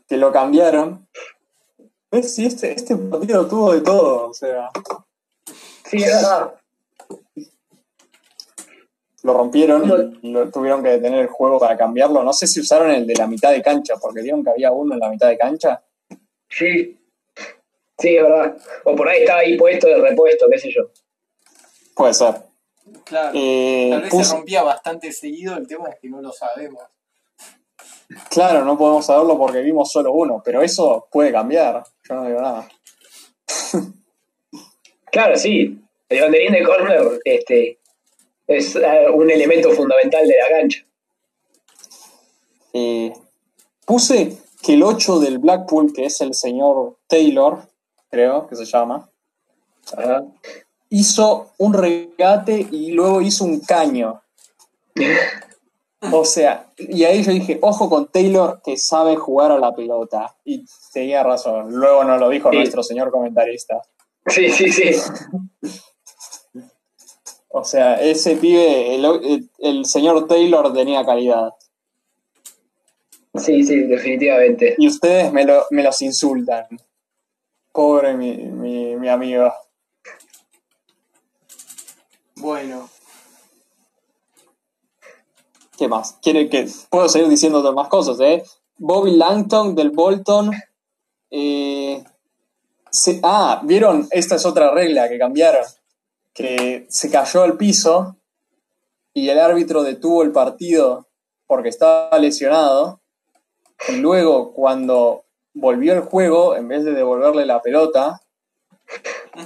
[0.06, 1.08] que lo cambiaron.
[2.10, 2.34] ¿Ves?
[2.34, 4.28] Sí, este, este partido tuvo de todo.
[4.30, 4.70] O sea,
[5.87, 6.54] Sí, es verdad.
[9.22, 12.22] lo rompieron y lo, tuvieron que detener el juego para cambiarlo.
[12.22, 14.94] No sé si usaron el de la mitad de cancha, porque vieron que había uno
[14.94, 15.82] en la mitad de cancha.
[16.56, 16.98] Sí.
[17.98, 18.56] Sí, es verdad.
[18.84, 20.90] O por ahí estaba ahí puesto de repuesto, qué sé yo.
[21.94, 22.34] Puede ser.
[23.04, 23.32] Claro.
[23.34, 26.82] Eh, Tal vez puse- se rompía bastante seguido, el tema es que no lo sabemos.
[28.30, 31.82] Claro, no podemos saberlo porque vimos solo uno, pero eso puede cambiar.
[32.08, 32.68] Yo no digo nada.
[35.10, 35.80] Claro, sí.
[36.08, 37.78] El banderín de corner este,
[38.46, 40.84] es eh, un elemento fundamental de la cancha.
[42.72, 43.12] Eh,
[43.86, 47.59] puse que el 8 del Blackpool, que es el señor Taylor,
[48.11, 49.09] creo que se llama,
[50.88, 54.22] hizo un regate y luego hizo un caño.
[56.12, 60.37] O sea, y ahí yo dije, ojo con Taylor que sabe jugar a la pelota.
[60.44, 61.72] Y tenía razón.
[61.74, 62.57] Luego nos lo dijo Sí.
[62.59, 63.81] nuestro señor comentarista.
[64.27, 64.90] Sí, sí, sí.
[67.48, 71.55] O sea, ese pibe, el- el señor Taylor tenía calidad.
[73.37, 74.75] Sí, sí, definitivamente.
[74.79, 76.66] Y ustedes me, lo- me los insultan.
[77.73, 79.53] Pobre mi, mi, mi amigo.
[82.37, 82.88] Bueno,
[85.77, 86.16] ¿Qué más?
[86.23, 88.44] ¿Quiere que puedo seguir diciendo otras más cosas, eh?
[88.77, 90.53] Bobby Langton del Bolton.
[91.31, 92.05] eh,
[92.90, 94.07] se- ah, ¿vieron?
[94.12, 95.64] Esta es otra regla que cambiaron.
[96.33, 98.16] Que se cayó al piso
[99.12, 101.09] y el árbitro detuvo el partido
[101.49, 103.01] porque estaba lesionado.
[103.88, 108.20] Y luego, cuando volvió el juego, en vez de devolverle la pelota,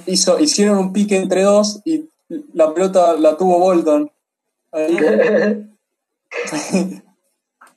[0.06, 2.08] hizo, hicieron un pique entre dos y
[2.52, 4.10] la pelota la tuvo Bolton.
[4.72, 4.98] Ahí.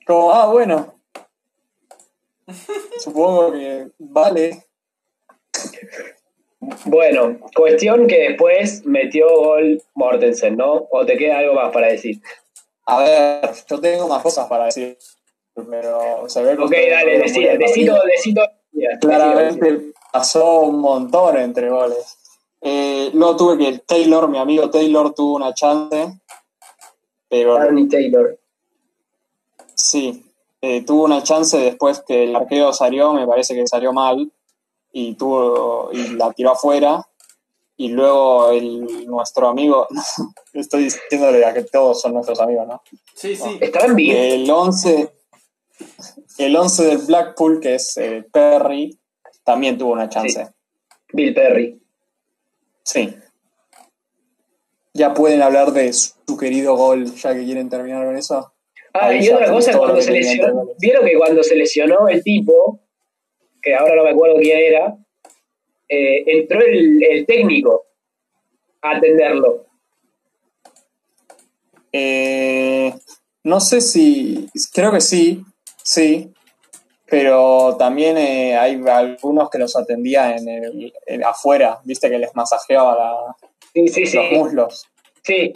[0.06, 0.94] Como, ah, bueno.
[2.98, 4.66] Supongo que vale.
[6.84, 10.86] Bueno, cuestión que después metió gol Mortensen, ¿no?
[10.90, 12.20] ¿O te queda algo más para decir?
[12.86, 14.96] A ver, yo tengo más cosas para decir.
[15.54, 18.40] Pero se ve que Ok, dale, no el decito, decito.
[19.00, 22.18] Claramente pasó un montón entre goles.
[22.60, 26.20] Eh, luego tuve que Taylor, mi amigo Taylor, tuvo una chance.
[27.28, 27.58] Pero
[27.90, 28.38] Taylor.
[29.74, 30.24] Sí,
[30.60, 34.30] eh, tuvo una chance después que el arquero salió, me parece que salió mal,
[34.92, 37.06] y tuvo y la tiró afuera.
[37.76, 39.88] Y luego el, nuestro amigo,
[40.52, 42.82] estoy diciéndole a que todos son nuestros amigos, ¿no?
[43.14, 43.58] sí, sí.
[43.60, 44.16] ¿Estarán bien?
[44.16, 45.10] El 11,
[46.38, 48.98] el 11 del Blackpool, que es eh, Perry,
[49.44, 50.48] también tuvo una chance.
[51.12, 51.80] Bill Perry.
[52.84, 53.14] Sí.
[54.94, 58.52] Ya pueden hablar de su querido gol, ya que quieren terminar con eso.
[58.94, 62.80] Ah, Ahí y otra cosa, cuando se lesionó, vieron que cuando se lesionó el tipo,
[63.62, 64.96] que ahora no me acuerdo quién era,
[65.88, 67.86] eh, entró el, el técnico
[68.82, 69.66] a atenderlo.
[71.92, 72.94] Eh,
[73.44, 75.42] no sé si, creo que sí,
[75.82, 76.32] sí,
[77.06, 82.34] pero también eh, hay algunos que los atendía en el, en- afuera, viste que les
[82.34, 83.36] masajeaba la-
[83.74, 84.16] Sí, sí, sí.
[84.16, 84.86] los muslos.
[85.22, 85.52] Sí.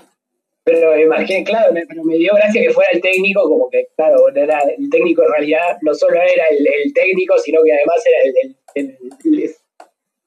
[0.65, 4.29] Pero imaginé, claro, me, pero me dio gracia que fuera el técnico, como que, claro,
[4.35, 8.19] era el técnico en realidad no solo era el, el técnico, sino que además era
[8.25, 8.35] el,
[8.75, 9.55] el, el-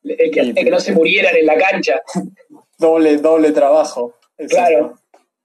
[0.03, 2.01] el- el que que no se murieran en la cancha.
[2.77, 4.15] Doble, doble trabajo.
[4.47, 4.95] Claro.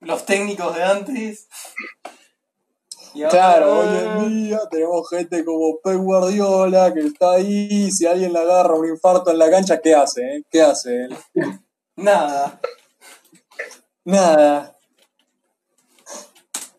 [0.00, 1.48] Los técnicos de antes.
[3.14, 8.07] Y ahora- Claro, hoy en día tenemos gente como Pep Guardiola que está ahí, si
[8.07, 10.20] alguien le agarra un infarto en la cancha, ¿qué hace?
[10.22, 10.42] eh?
[10.50, 11.16] ¿Qué hace él?
[11.96, 12.61] Nada.
[14.05, 14.77] Nada.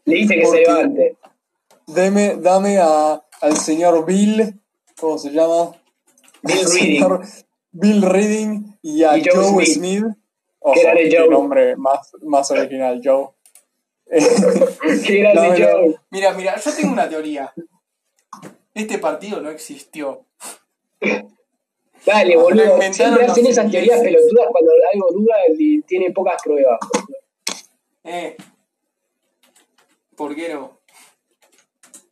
[0.06, 1.18] Le dice que Porque- se levante.
[1.88, 4.60] Deme, dame a, al señor Bill,
[5.00, 5.72] ¿cómo se llama?
[6.42, 7.04] Bill Reading.
[7.72, 9.78] Bill Reading y a Y Joe Joe, Smith.
[9.78, 10.06] Smith.
[10.76, 13.30] Era de qué nombre más, más original, Joe.
[15.06, 15.96] Qué grande No.
[16.12, 17.54] Mira, mira, yo tengo una teoría.
[18.74, 20.26] Este partido no existió.
[22.06, 22.80] Dale, boludo.
[22.92, 26.80] Siempre hacen esas teorías pelotudas cuando algo duda y tiene pocas pruebas.
[28.04, 28.38] Eh.
[30.16, 30.80] ¿Por qué no?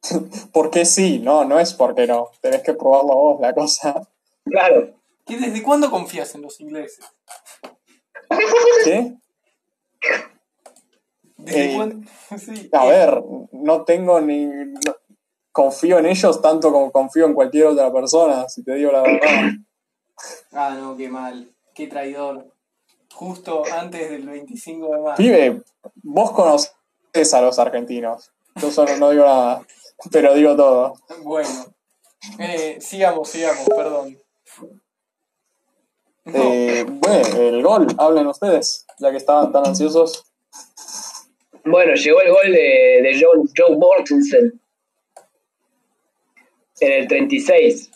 [0.51, 2.31] Porque sí, no, no es porque no.
[2.41, 4.09] Tenés que probarlo vos, la cosa.
[4.45, 4.93] Claro.
[5.25, 7.05] ¿Qué, ¿Desde cuándo confías en los ingleses?
[8.83, 9.13] ¿Qué?
[11.43, 12.01] ¿Desde Eh?
[12.37, 12.69] Sí.
[12.73, 14.45] A ver, no tengo ni.
[14.45, 14.95] no-
[15.51, 19.19] confío en ellos tanto como confío en cualquier otra persona, si te digo la verdad.
[20.51, 21.51] Ah, no, qué mal.
[21.73, 22.47] Qué traidor.
[23.13, 25.17] Justo antes del 25 de marzo.
[25.17, 25.63] Pibe,
[26.03, 28.31] vos conocés a los argentinos.
[28.55, 29.63] Yo solo no digo nada,
[30.11, 30.93] pero digo todo.
[31.23, 31.49] Bueno.
[32.39, 34.17] Eh, sigamos, sigamos, perdón.
[36.25, 40.23] Eh, bueno, el gol, hablen ustedes, ya que estaban tan ansiosos.
[41.65, 44.59] Bueno, llegó el gol de, de John, Joe Mortensen
[46.79, 47.89] en el 36.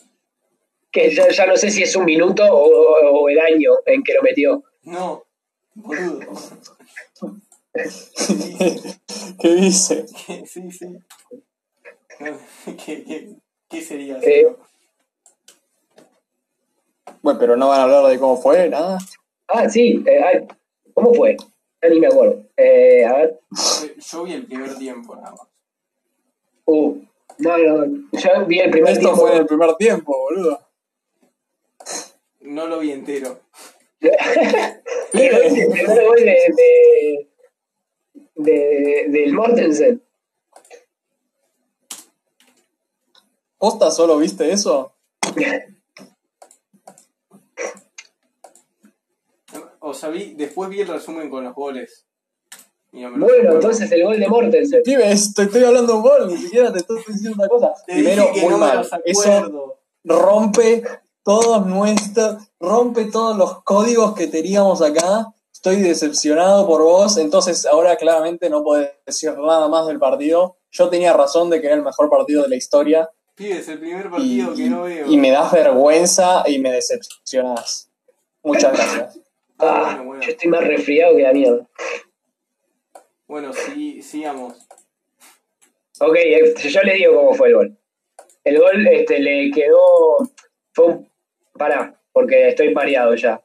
[0.90, 4.14] Que ya, ya no sé si es un minuto o, o el año en que
[4.14, 4.62] lo metió.
[4.82, 5.24] no,
[5.74, 6.20] boludo.
[9.40, 10.06] ¿Qué dice?
[10.46, 10.98] sí, sí.
[12.18, 13.36] ¿Qué, qué,
[13.68, 14.18] qué sería?
[14.22, 14.48] Eh.
[17.22, 18.98] Bueno, pero no van a hablar de cómo fue, nada.
[19.46, 20.02] Ah, sí.
[20.06, 20.46] eh,
[20.94, 21.36] ¿Cómo fue?
[21.82, 22.44] Ya ni me acuerdo.
[22.56, 23.40] Eh, a ver.
[23.98, 25.46] Yo vi el primer tiempo nada más.
[26.64, 27.00] Uh,
[27.38, 28.02] no, no.
[28.12, 29.20] Ya vi el primer Esto tiempo.
[29.20, 30.60] fue en el primer tiempo, boludo.
[32.40, 33.40] No lo vi entero.
[34.00, 34.10] el
[35.12, 37.28] primer gol de, de,
[38.36, 40.02] de- del Mortensen.
[43.58, 44.94] ¿Posta solo viste eso?
[49.88, 52.06] O sea, vi, después vi el resumen con los goles.
[52.92, 54.82] No Bueno, entonces el gol de Mortensen.
[54.82, 57.72] Pibe, te estoy hablando un gol, ni siquiera te estoy diciendo una cosa.
[57.86, 58.88] Te Primero, muy no mal.
[59.04, 59.74] Eso
[60.04, 60.82] rompe
[61.22, 65.26] todos nuestros, rompe todos los códigos que teníamos acá.
[65.52, 70.56] Estoy decepcionado por vos, entonces ahora claramente no podés decir nada más del partido.
[70.70, 74.06] Yo tenía razón de que era el mejor partido de la historia Pibes, el primer
[74.06, 75.06] y, partido que no veo.
[75.06, 77.88] y me das vergüenza y me decepcionás.
[78.42, 79.20] Muchas gracias.
[79.60, 80.22] Ah, Ah, bueno, bueno.
[80.22, 81.68] yo estoy más resfriado que la mierda.
[83.26, 84.54] Bueno, sí, sigamos.
[86.00, 87.78] Ok, eh, yo les digo cómo fue el gol.
[88.44, 89.78] El gol este, le quedó.
[90.72, 91.10] Fue un.
[91.54, 93.42] Pará, porque estoy pareado ya.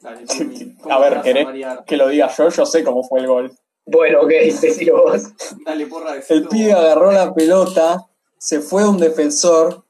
[0.00, 1.46] Dale, Timmy, ¿cómo A ver, ¿querés
[1.86, 2.48] que lo diga yo?
[2.50, 3.52] Yo sé cómo fue el gol.
[3.86, 4.28] Bueno, ok,
[4.60, 5.22] decilo vos.
[5.64, 6.48] Dale, porra, El decilo.
[6.50, 8.06] pibe agarró la pelota,
[8.38, 9.84] se fue a un defensor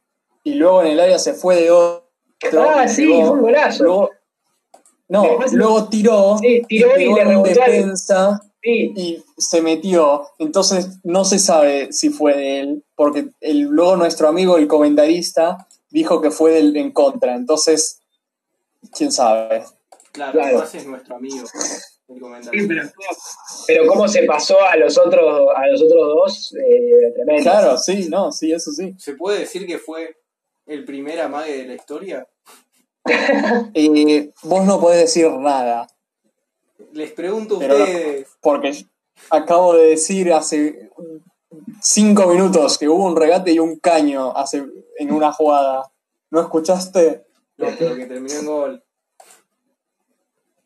[0.45, 2.06] y luego en el área se fue de otro.
[2.59, 3.85] Ah, sí, fue un golazo.
[3.85, 4.11] Luego,
[5.09, 10.29] no, luego tiró, Sí, tiró y le rebotó defensa Sí, y se metió.
[10.38, 15.68] Entonces no se sabe si fue de él, porque el, luego nuestro amigo, el comentarista,
[15.90, 17.37] dijo que fue del en contra.
[17.37, 18.01] Entonces,
[18.92, 19.64] quién sabe.
[20.11, 20.49] Claro, Claro.
[20.49, 21.46] además es nuestro amigo.
[22.09, 22.90] El
[23.66, 27.42] pero cómo se pasó a los otros, a los otros dos, eh, tremendo.
[27.42, 28.94] Claro, sí, no, sí, eso sí.
[28.99, 30.16] ¿Se puede decir que fue
[30.66, 32.26] el primer amague de la historia?
[33.74, 35.87] Eh, vos no podés decir nada.
[36.92, 37.85] Les pregunto a Pero no.
[37.85, 38.29] ustedes.
[38.40, 38.85] Porque
[39.31, 40.90] acabo de decir hace
[41.81, 44.64] cinco minutos que hubo un regate y un caño hace,
[44.98, 45.90] en una jugada.
[46.31, 47.24] ¿No escuchaste?
[47.57, 48.85] No, pero que terminó en gol.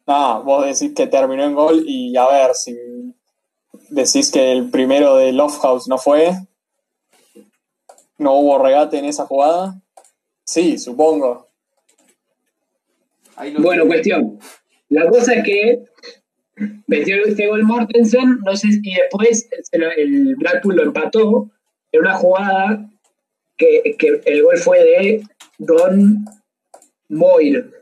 [0.06, 2.74] No, vos decís que terminó en gol y a ver si
[3.90, 6.32] decís que el primero de Lofthouse no fue.
[8.18, 9.80] ¿No hubo regate en esa jugada?
[10.44, 11.48] Sí, supongo.
[13.58, 14.38] Bueno, cuestión.
[14.88, 15.84] La cosa es que
[16.86, 21.50] metió este gol Mortensen, no sé, y después el Blackpool lo empató
[21.92, 22.90] en una jugada
[23.56, 25.22] que, que el gol fue de
[25.58, 26.24] Don
[27.08, 27.72] Moir.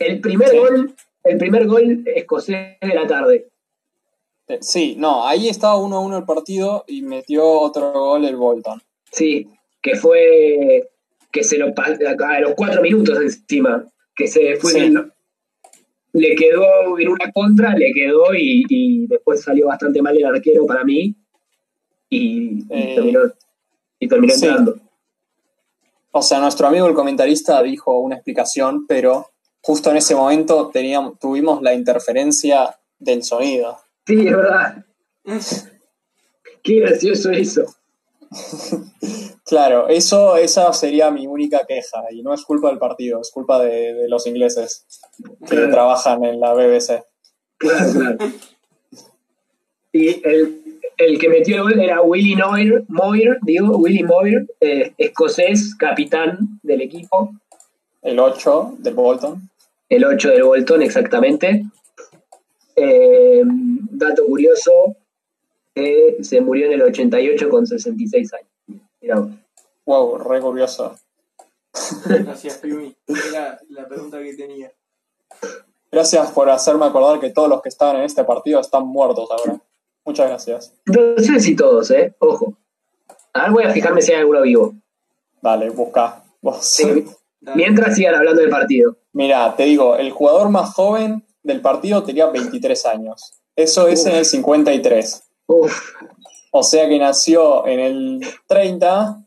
[0.00, 0.56] El primer Sí.
[0.58, 3.48] gol, el primer gol escocés de la tarde.
[4.48, 8.36] Eh, Sí, no, ahí estaba 1 a 1 el partido y metió otro gol el
[8.36, 8.82] Bolton.
[9.12, 9.48] Sí,
[9.84, 10.88] que fue
[11.30, 13.84] que se lo a los cuatro minutos encima,
[14.16, 14.78] que se fue Sí.
[14.78, 15.12] el-
[16.14, 20.64] le quedó en una contra, le quedó y, y después salió bastante mal el arquero
[20.64, 21.14] para mí
[22.08, 23.20] y, y Eh, terminó,
[23.98, 24.46] y terminó sí.
[24.46, 24.78] entrando.
[26.12, 31.18] O sea, nuestro amigo el comentarista dijo una explicación, pero justo en ese momento teníamos,
[31.18, 33.76] tuvimos la interferencia del sonido.
[34.06, 34.86] Sí, es verdad.
[36.62, 37.64] Qué gracioso eso.
[39.46, 43.62] Claro, eso, esa sería mi única queja, y no es culpa del partido, es culpa
[43.62, 44.86] de, de los ingleses
[45.40, 45.70] que Claro.
[45.70, 47.04] trabajan en la BBC.
[47.58, 48.16] Claro, claro.
[49.92, 50.62] Y el,
[50.96, 56.38] el que metió el gol era Willy Moir, Moir digo, Willy Moir, eh, escocés, capitán
[56.62, 57.30] del equipo,
[58.02, 59.50] El 8 del Bolton.
[59.90, 61.64] el 8 del Bolton exactamente.
[62.76, 64.96] Eh, dato curioso,
[65.74, 68.82] eh, se murió en el 88 con 66 años.
[69.00, 69.30] Mirá vos.
[69.86, 70.96] Wow, re curioso.
[72.06, 72.96] Gracias, Piumi.
[73.06, 74.72] Era la pregunta que tenía.
[75.90, 79.60] Gracias por hacerme acordar que todos los que estaban en este partido están muertos ahora.
[80.04, 80.74] Muchas gracias.
[80.86, 82.14] No sé si todos, ¿eh?
[82.18, 82.56] Ojo.
[83.32, 84.74] Ahora voy a fijarme si hay alguno vivo.
[85.40, 86.22] Dale, busca.
[86.40, 86.64] Vos.
[86.64, 87.04] Sí.
[87.40, 87.56] Dale.
[87.56, 88.96] Mientras sigan hablando del partido.
[89.12, 93.32] Mira, te digo, el jugador más joven del partido tenía 23 años.
[93.56, 94.08] Eso es Uf.
[94.08, 95.23] en el 53.
[95.46, 95.92] Uf,
[96.50, 99.24] O sea que nació en el 30,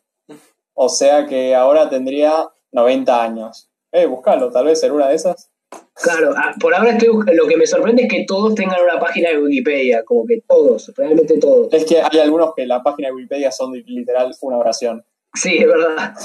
[0.73, 3.69] o sea que ahora tendría 90 años.
[3.91, 5.49] Eh, buscalo, tal vez en una de esas.
[5.93, 6.33] claro.
[6.37, 9.39] ah, por ahora estoy lo que me sorprende es que todos tengan una página de
[9.41, 11.71] Wikipedia, como que todos, realmente todos.
[11.73, 15.03] Es que hay algunos que la página de Wikipedia son literal una oración.
[15.33, 16.13] Sí, es verdad.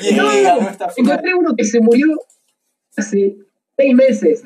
[0.00, 0.16] Y
[1.00, 2.06] encontré uno que se murió
[2.96, 3.36] hace
[3.76, 4.44] seis meses.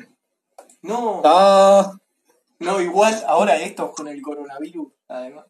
[0.81, 1.91] No, Ah,
[2.59, 5.45] no, igual ahora estos con el coronavirus, además.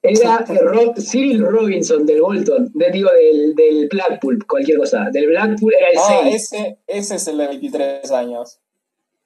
[0.00, 5.08] Era eh, Ro- Cyril Robinson del Bolton, de, digo, del, del Blackpool, cualquier cosa.
[5.10, 6.34] Del Blackpool era el ah 6.
[6.34, 8.60] ese, ese es el de 23 años.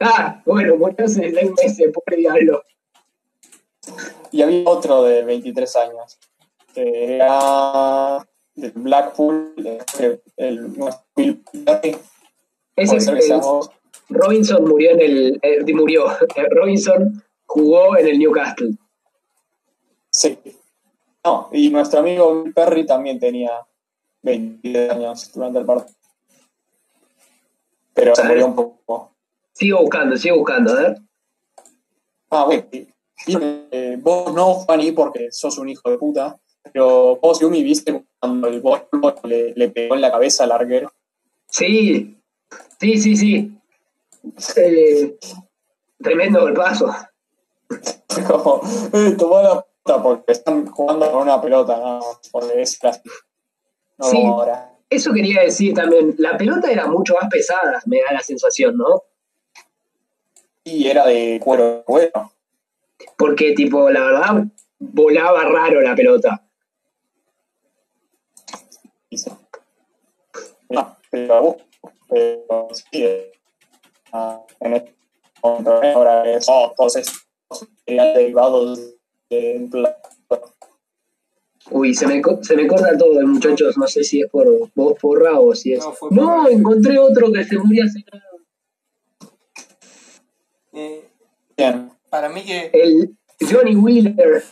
[0.01, 2.63] Ah, bueno, murió hace seis meses, pobre diablo.
[4.33, 6.19] Y había otro de 23 años,
[6.75, 10.69] que era de Blackpool, eh, el,
[11.15, 11.97] Bill Perry,
[12.77, 13.41] Ese sea el-.
[14.13, 15.39] Robinson murió en el.
[15.43, 16.07] eh, murió.
[16.51, 18.71] Robinson jugó en el Newcastle.
[20.11, 20.39] Sí.
[21.25, 23.67] No, y nuestro amigo Perry también tenía
[24.23, 25.97] 23 años durante el partido.
[27.95, 29.13] Pero se murió un poco.
[29.53, 30.99] Sigo buscando, sigo buscando, a ver.
[32.31, 32.65] Ah, bueno.
[33.71, 36.41] eh, vos no, Juani, porque sos un hijo de puta,
[36.73, 38.83] pero vos, Yumi, viste cuando el bol
[39.25, 40.91] le, le pegó en la cabeza al arquero.
[41.49, 42.17] Sí,
[42.81, 43.62] sí, sí, sí.
[44.57, 45.19] Eh,
[45.99, 46.95] tremendo golpazo.
[48.27, 48.61] Como,
[49.19, 52.01] tomá la puta porque están jugando con una pelota, no,
[52.31, 53.15] porque es plástico.
[53.99, 54.25] No Sí.
[54.25, 54.69] ahora.
[54.91, 56.15] Eso quería decir también.
[56.19, 59.05] La pelota era mucho más pesada, me da la sensación, ¿no?
[60.65, 62.33] Y era de cuero, cuero.
[63.17, 64.45] Porque, tipo, la verdad,
[64.79, 66.47] volaba raro la pelota.
[70.69, 71.57] No, pero,
[72.09, 73.33] pero sí, eh,
[74.61, 74.95] en este
[75.43, 77.27] momento ahora es oh, todos estos
[77.87, 78.79] derivados
[79.31, 79.69] de.
[81.71, 83.79] Uy, se me, se me corta todo, muchachos.
[83.79, 85.81] No sé si es por vos porra o si es.
[85.81, 88.25] No, fue No, encontré otro que se murió hace nada.
[90.75, 91.09] Eh,
[91.57, 94.43] Bien, para mí que El Johnny Wheeler.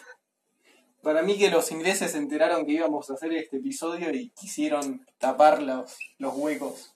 [1.03, 5.05] para mí que los ingleses se enteraron que íbamos a hacer este episodio y quisieron
[5.19, 6.95] tapar los, los huecos.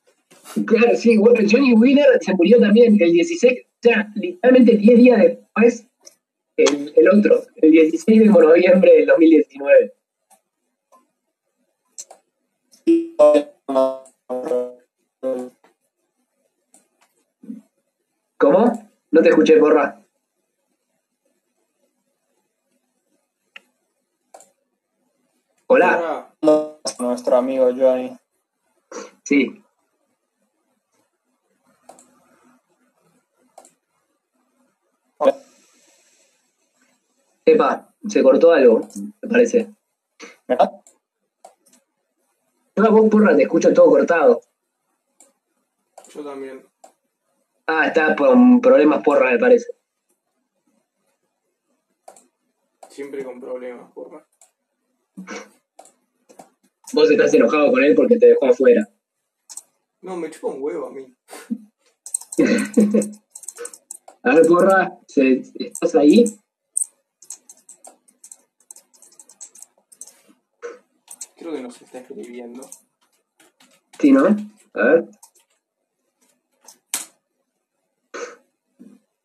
[0.66, 5.20] Claro, sí, bueno, Johnny Wheeler se murió también el 16, o sea, literalmente 10 días
[5.20, 5.86] después,
[6.56, 9.92] el, el otro, el 16 de noviembre del 2019.
[18.36, 18.90] ¿Cómo?
[19.10, 20.00] No te escuché, porra.
[25.66, 26.36] Hola,
[26.98, 28.16] nuestro amigo Johnny.
[29.24, 29.63] sí.
[37.46, 38.88] Epa, se cortó algo,
[39.22, 39.74] me parece.
[42.76, 44.40] A vos, porra, te escucho todo cortado.
[46.12, 46.66] yo también.
[47.66, 49.72] Ah, está con problemas porra, me parece.
[52.88, 54.26] Siempre con problemas, porra.
[56.92, 58.88] Vos estás enojado con él porque te dejó afuera.
[60.02, 61.16] No, me chupa un huevo a mí.
[64.24, 66.24] A ver, porra, ¿se- ¿estás ahí?
[71.36, 72.68] Creo que nos está escribiendo.
[74.00, 74.26] Sí, ¿no?
[74.74, 75.08] A ver.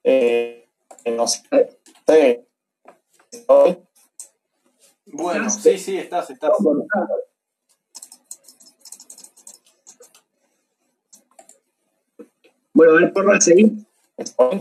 [0.04, 0.68] Eh,
[1.16, 1.42] no sé.
[3.32, 3.78] Estoy.
[5.06, 6.52] Bueno, sí, sí, estás, estás.
[12.74, 13.86] Bueno, a ver, porra, seguí.
[14.18, 14.60] Estoy.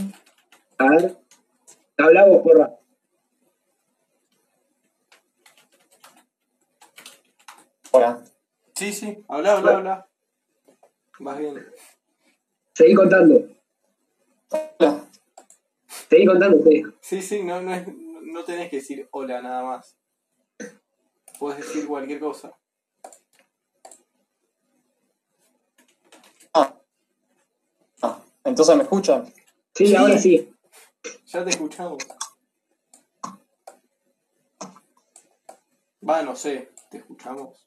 [0.78, 1.16] A ver.
[1.96, 2.74] Habla vos, porra.
[7.90, 8.22] Hola.
[8.74, 10.08] Sí, sí, habla, habla, habla.
[11.18, 11.66] Vas bien.
[12.74, 13.48] Seguí contando.
[14.50, 15.04] Hola.
[16.08, 16.82] Seguí contando, sí.
[17.00, 17.86] Sí, sí, no, no, es,
[18.22, 19.96] no tenés que decir hola nada más.
[21.40, 22.56] Puedes decir cualquier cosa.
[26.54, 26.74] Ah.
[28.02, 29.26] Ah, Entonces me escuchan.
[29.74, 29.96] Sí, Sí.
[29.96, 30.54] ahora sí.
[31.26, 31.98] Ya te escuchamos.
[36.08, 37.66] Va, no sé, te escuchamos.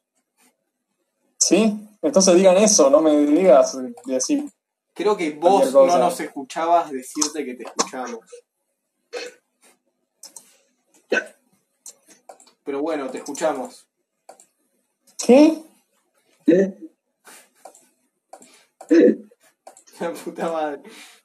[1.37, 1.87] ¿Sí?
[2.01, 4.51] Entonces digan eso, no me digas decir.
[4.93, 8.25] Creo que vos no nos escuchabas decirte que te escuchamos.
[12.63, 13.87] Pero bueno, te escuchamos.
[15.25, 15.63] ¿Qué?
[16.47, 16.77] ¿Eh?
[19.99, 20.81] La puta madre.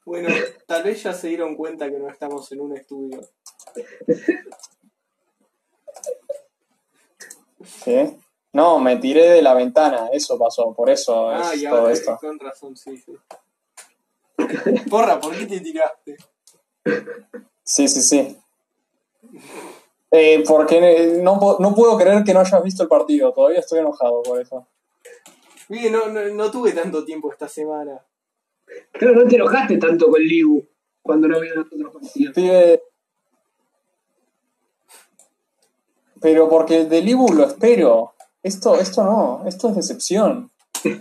[0.07, 0.29] Bueno,
[0.65, 3.19] tal vez ya se dieron cuenta que no estamos en un estudio.
[7.83, 8.15] ¿Qué?
[8.53, 11.91] No, me tiré de la ventana, eso pasó, por eso Ah, es y todo ahora
[11.91, 12.17] esto.
[12.21, 13.17] con razón, sí, sí.
[14.89, 16.15] Porra, ¿por qué te tiraste?
[17.63, 18.37] Sí, sí, sí.
[20.11, 21.37] Eh, porque no,
[21.75, 24.65] puedo creer que no hayas visto el partido, todavía estoy enojado por eso.
[25.67, 28.01] Mire, no, no, no tuve tanto tiempo esta semana.
[28.91, 30.65] Claro, no te enojaste tanto con Libu
[31.01, 32.33] cuando no vio los otros partidos.
[32.35, 32.81] Pibe.
[36.19, 38.13] Pero porque el del Ibu lo espero.
[38.43, 40.51] Esto, esto no, esto es decepción.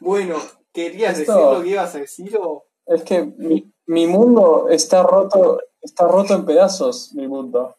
[0.00, 0.36] Bueno,
[0.72, 2.64] ¿querías Esto- decir lo que ibas a decir o...?
[2.86, 7.76] Es que mi, mi mundo está roto, está roto en pedazos, mi mundo.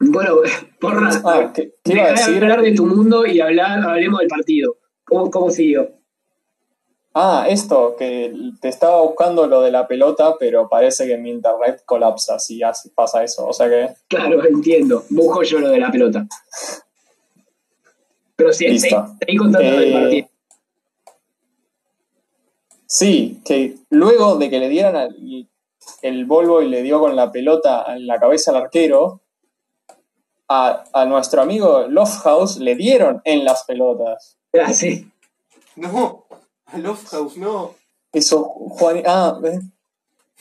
[0.00, 0.38] Bueno,
[0.80, 4.28] porra, Ah, ¿qué, qué iba a de hablar de tu mundo y hablar, hablemos del
[4.28, 4.76] partido.
[5.08, 5.90] ¿Cómo, cómo siguió?
[7.14, 11.82] Ah, esto, que te estaba buscando lo de la pelota, pero parece que mi internet
[11.84, 12.60] colapsa si
[12.94, 13.46] pasa eso.
[13.48, 15.04] O sea que, Claro, entiendo.
[15.10, 16.26] Busco yo lo de la pelota.
[18.36, 20.28] Pero sí, seguí, seguí contando del Eh, partido.
[22.86, 25.48] sí, que luego de que le dieran al-
[26.02, 29.22] el Volvo y le dio con la pelota en la cabeza al arquero,
[30.48, 34.37] a, a nuestro amigo Lofthouse le dieron en las pelotas.
[34.58, 35.10] Ah, sí.
[35.76, 36.24] No,
[36.66, 37.74] a Love House no.
[38.12, 39.02] Eso, Juan.
[39.06, 39.60] Ah, ¿ves?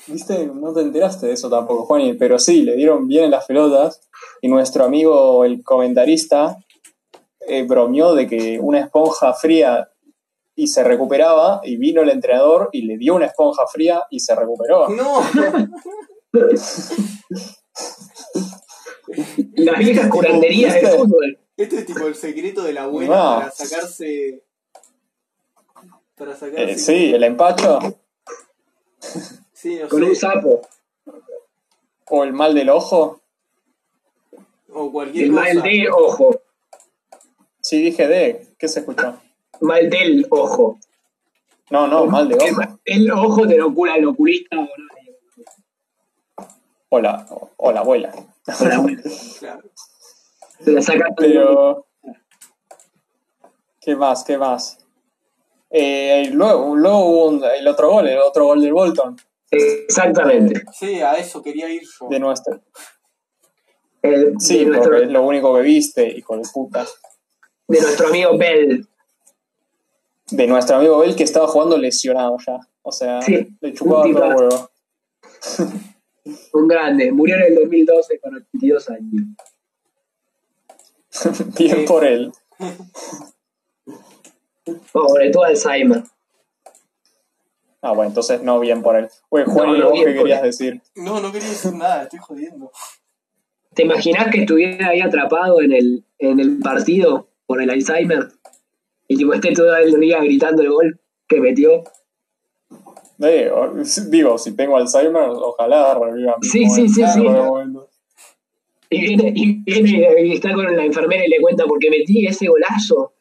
[0.07, 0.47] ¿viste?
[0.47, 2.13] No te enteraste de eso tampoco, Juani.
[2.13, 4.01] Pero sí, le dieron bien en las pelotas.
[4.41, 6.57] Y nuestro amigo, el comentarista,
[7.41, 9.89] eh, bromeó de que una esponja fría
[10.55, 11.61] y se recuperaba.
[11.63, 14.89] Y vino el entrenador y le dio una esponja fría y se recuperó.
[14.89, 15.21] No,
[19.55, 21.39] Las viejas curanderías del fútbol.
[21.57, 23.39] Este es tipo el secreto de la abuela No.
[23.39, 24.43] para sacarse...
[26.15, 26.71] Para sacarse...
[26.71, 27.79] Eh, sí, el empacho
[29.53, 30.09] Sí, no Con sé.
[30.09, 30.61] un sapo.
[32.09, 33.21] o el mal del ojo.
[34.71, 35.43] O cualquier El cosa.
[35.43, 36.41] mal de ojo.
[37.61, 38.47] Sí, dije de.
[38.59, 39.19] ¿Qué se escuchó?
[39.61, 40.79] Mal del ojo.
[41.69, 42.79] No, no, mal de El, ojo.
[42.85, 46.45] el ojo te lo cura el oculista o no.
[46.89, 47.25] O la,
[47.57, 48.13] o la abuela.
[48.59, 49.01] O la abuela.
[49.39, 49.63] Claro.
[50.63, 51.85] Se la saca Pero.
[53.81, 54.23] ¿Qué más?
[54.23, 54.79] ¿Qué más?
[55.69, 59.15] Eh, luego, luego hubo un- el otro gol, el otro gol del Bolton,
[59.49, 60.63] Exactamente.
[60.73, 62.07] Sí, a eso quería ir yo.
[62.09, 62.61] de nuestro.
[64.39, 66.85] Sí, de, nuestro, porque es lo único que viste, hijo de puta.
[67.67, 68.87] de nuestro amigo Bell.
[70.31, 72.59] De nuestro amigo Bell que estaba jugando lesionado ya.
[72.81, 74.69] O sea, Sí, le chupaba un todo el huevo.
[76.53, 77.09] Un grande.
[77.13, 79.23] Murió en el 2012 con 82 años.
[81.57, 82.31] Bien por él.
[84.91, 86.03] Sobre todo Alzheimer.
[87.81, 89.07] Ah, bueno, entonces no bien por él.
[89.29, 90.81] Oye, Juan, No, ¿y no, qué querías decir?
[90.95, 92.71] No, no quería decir nada, estoy jodiendo.
[93.73, 98.29] ¿Te imaginas que estuviera ahí atrapado en el, en el partido por el Alzheimer?
[99.07, 101.83] Y tipo esté todo el día gritando el gol que metió.
[103.19, 103.51] Eh,
[104.09, 107.03] digo, si tengo Alzheimer, ojalá reviva Sí, sí, sí.
[108.89, 112.47] Y viene, y viene y está con la enfermera y le cuenta porque metí ese
[112.47, 113.13] golazo.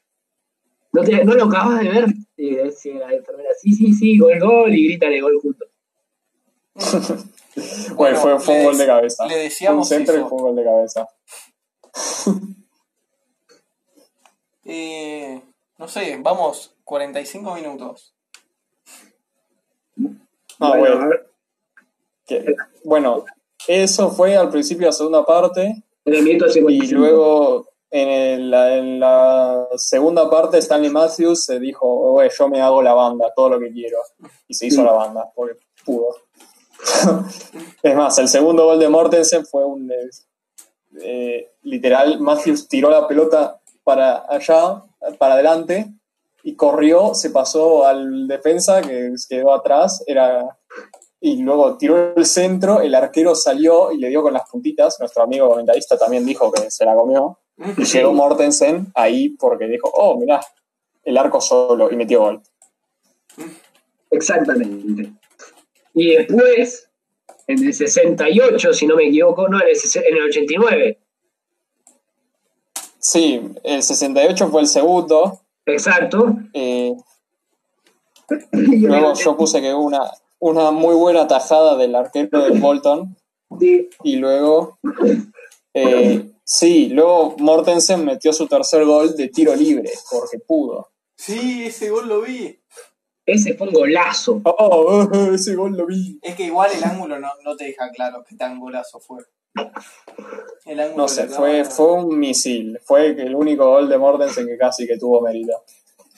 [0.93, 2.07] ¿No, te- no lo acabas de ver?
[2.37, 5.69] Y dice la enfermera, sí, sí, sí, gol, gol, y gritan el gol juntos.
[7.95, 9.27] Bueno, fue, fue un gol de cabeza.
[9.27, 11.09] le decíamos un centro y fue un gol de cabeza.
[14.64, 15.41] Eh,
[15.79, 18.14] no sé, vamos, 45 minutos.
[20.59, 21.01] Ah, Bueno, bueno.
[21.03, 21.31] a ver,
[22.27, 22.55] Que-
[22.85, 23.25] bueno,
[23.69, 26.95] eso fue al principio de la segunda parte y 55.
[27.01, 32.61] luego en, el- la, en la segunda parte Stanley Matthews se dijo, "Oye, yo me
[32.61, 33.99] hago la banda, todo lo que quiero.
[34.49, 34.87] Y se hizo Sí.
[34.87, 36.09] la banda, porque pudo.
[37.83, 39.91] es más, el segundo gol de Mortensen fue un...
[39.91, 40.11] eh,
[41.01, 44.83] eh, literal, Matthews tiró la pelota para allá,
[45.19, 45.87] para adelante,
[46.43, 50.57] y corrió, se pasó al defensa que quedó atrás, era
[51.21, 55.23] y luego tiró el centro, el arquero salió y le dio con las puntitas, nuestro
[55.23, 57.39] amigo comentarista también dijo que se la comió,
[57.79, 60.41] y llegó Mortensen ahí porque dijo, oh, mirá,
[61.05, 62.43] el arco solo, y metió gol.
[64.11, 65.12] Exactamente.
[65.95, 66.91] Y después,
[67.47, 71.01] en el 68, si no me equivoco, no, en el, ses- en el 89.
[72.99, 76.35] Sí, el 68 fue el segundo, Exacto.
[76.53, 76.95] eh,
[78.53, 83.16] luego yo puse que hubo una, una muy buena tajada del arquero del Bolton,
[83.59, 84.78] sí, y luego,
[85.74, 90.91] eh, sí, luego Mortensen metió su tercer gol de tiro libre, porque pudo.
[91.16, 92.59] Sí, ese gol lo vi.
[93.24, 94.43] ese fue un golazo.
[94.45, 96.18] Oh, ese gol lo vi.
[96.22, 99.24] Es que igual el ángulo no, no te deja claro qué tan golazo fue.
[100.66, 102.78] El ángulo No sé, fue, fue un misil.
[102.84, 105.64] Fue el único gol de Mortensen que casi que tuvo mérito.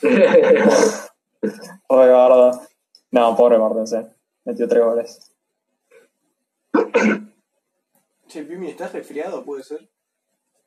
[1.89, 2.03] No,
[3.39, 4.13] pobre Mortensen.
[4.45, 5.33] Metió tres goles.
[8.27, 9.45] Che, Pimi, ¿estás resfriado?
[9.45, 9.89] ¿Puede ser?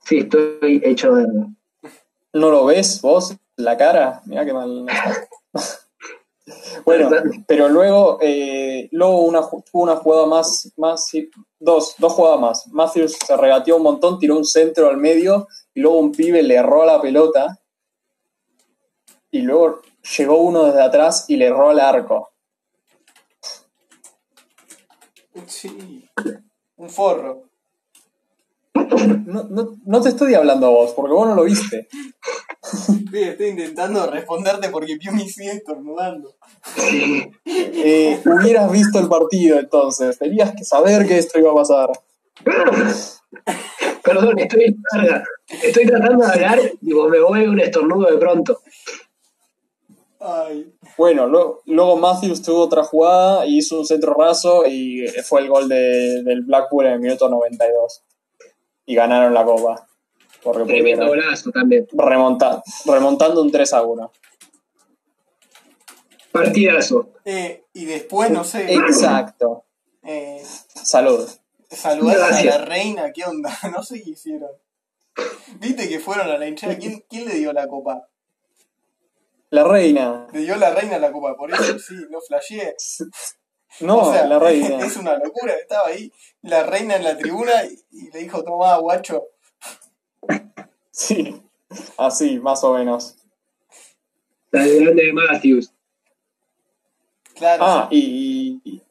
[0.05, 1.27] sí, estoy hecho de.
[2.33, 3.35] ¿No lo ves vos?
[3.57, 4.21] La cara.
[4.25, 4.85] Mirá qué mal.
[6.85, 7.09] bueno,
[7.45, 9.41] pero luego, eh, luego una,
[9.73, 11.11] una jugada más, más
[11.59, 12.67] dos, dos jugadas más.
[12.67, 16.55] Matthews se regateó un montón, tiró un centro al medio y luego un pibe le
[16.55, 17.59] erró la pelota
[19.29, 19.81] y luego
[20.17, 22.30] llegó uno desde atrás y le erró al arco.
[25.47, 26.09] Sí.
[26.77, 27.43] Un forro.
[28.73, 31.87] No, no, no te estoy hablando a vos, porque vos no lo viste.
[32.63, 36.35] Sí, estoy intentando responderte porque Pimi sigue estornudando.
[37.45, 41.89] Eh, hubieras visto el partido entonces, tenías que saber que esto iba a pasar.
[44.03, 45.23] Perdón, estoy larga.
[45.63, 48.59] Estoy tratando de hablar y vos me voy un estornudo de pronto.
[50.23, 50.71] Ay.
[50.97, 55.49] Bueno, luego, luego Matthews tuvo otra jugada y hizo un centro raso y fue el
[55.49, 58.03] gol de- del Blackpool en el minuto 92.
[58.85, 59.87] Y ganaron la copa.
[60.43, 61.87] Porque Tremendo golazo también.
[61.93, 64.11] remontar, remontando un 3 a 1.
[66.31, 67.09] Partidazo.
[67.25, 69.65] Eh, y después, no sé, Exacto.
[70.03, 70.41] eh,
[70.83, 71.27] Salud.
[71.69, 72.45] saludar a Gracias.
[72.59, 73.51] la reina, ¿qué onda?
[73.75, 74.49] No sé qué hicieron.
[75.59, 76.77] ¿Viste que fueron a la hinchada?
[76.77, 78.07] ¿Quién, quién le dio la copa?
[79.51, 80.27] La reina.
[80.33, 82.75] Le dio la reina la copa, por eso sí, no flasheé.
[83.79, 84.79] No, O sea, la reina.
[84.85, 88.75] Es una locura, estaba ahí la reina en la tribuna y, y le dijo, toma,
[88.77, 89.23] guacho.
[90.91, 91.41] Sí.
[91.97, 93.15] Así, más o menos.
[94.51, 95.73] La de Matthews.
[97.33, 98.81] Claro, Ah, y, y-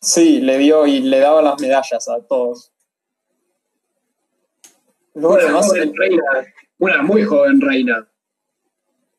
[0.00, 2.72] sí, le dio y le daba las medallas a todos.
[5.14, 6.22] Luego, Una además, joven el- reina.
[6.78, 8.08] Una muy joven reina.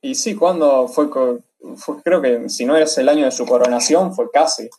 [0.04, 1.10] Y sí, cuando fue,
[2.04, 4.70] creo que si no es el año de su coronación, fue casi.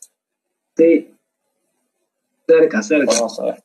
[0.77, 1.13] Sí.
[2.47, 3.13] Cerca, cerca.
[3.13, 3.63] Vamos a ver.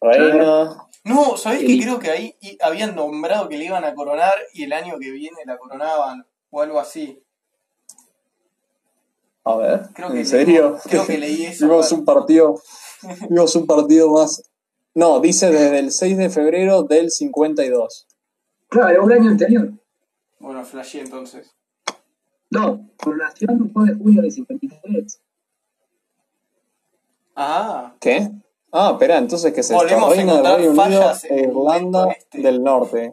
[0.00, 0.86] Reina.
[1.04, 4.72] No, ¿sabés que creo que ahí habían nombrado que le iban a coronar y el
[4.74, 7.22] año que viene la coronaban o algo así?
[9.44, 10.72] A ver, Creo que ¿en serio?
[10.76, 12.60] leí- creo que leí eso, Vimos un partido.
[13.30, 14.42] Vimos un partido más.
[14.94, 18.06] No, dice desde el 6 de febrero del 52.
[18.68, 19.70] Claro, un año anterior.
[20.40, 21.54] Bueno, flashé entonces.
[22.50, 25.22] No, coronación fue de julio del 53.
[27.36, 28.28] Ah, ¿Qué?
[28.72, 29.82] Ah, espera, entonces ¿qué es esto?
[29.82, 32.38] Volvemos a Reina del encontrar Reino Unido e Irlanda este.
[32.42, 33.12] del Norte.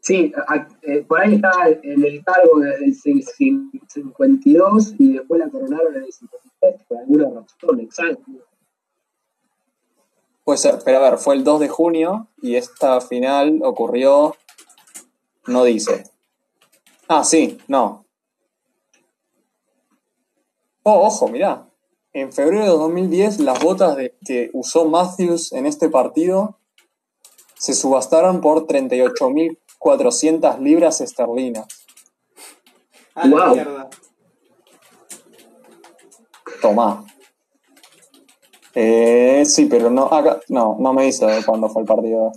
[0.00, 1.50] Sí, a- eh, por ahí está
[1.82, 6.84] en el cargo desde el cin- cin- 52 y después la coronaron en el 53
[6.88, 8.24] por alguna razón, exacto.
[10.50, 14.34] Puede ser, pero a ver, fue el 2 de junio y esta final ocurrió.
[15.46, 16.10] No dice.
[17.06, 18.04] Ah, sí, no.
[20.82, 21.68] Oh, ojo, mirá.
[22.12, 26.58] En febrero de 2010, las botas de- que usó Matthews en este partido
[27.56, 31.68] se subastaron por 38.400 libras esterlinas.
[33.14, 33.54] a la Wow.
[33.54, 33.88] mierda.
[36.60, 37.04] Tomá.
[38.74, 42.32] Eh, sí, pero no, acá, no, no me dice cuándo fue el partido.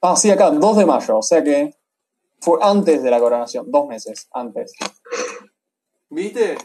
[0.00, 1.74] Ah, sí, acá, 2 de mayo, o sea que
[2.40, 4.72] fue antes de la coronación, dos meses antes.
[6.08, 6.56] ¿Viste?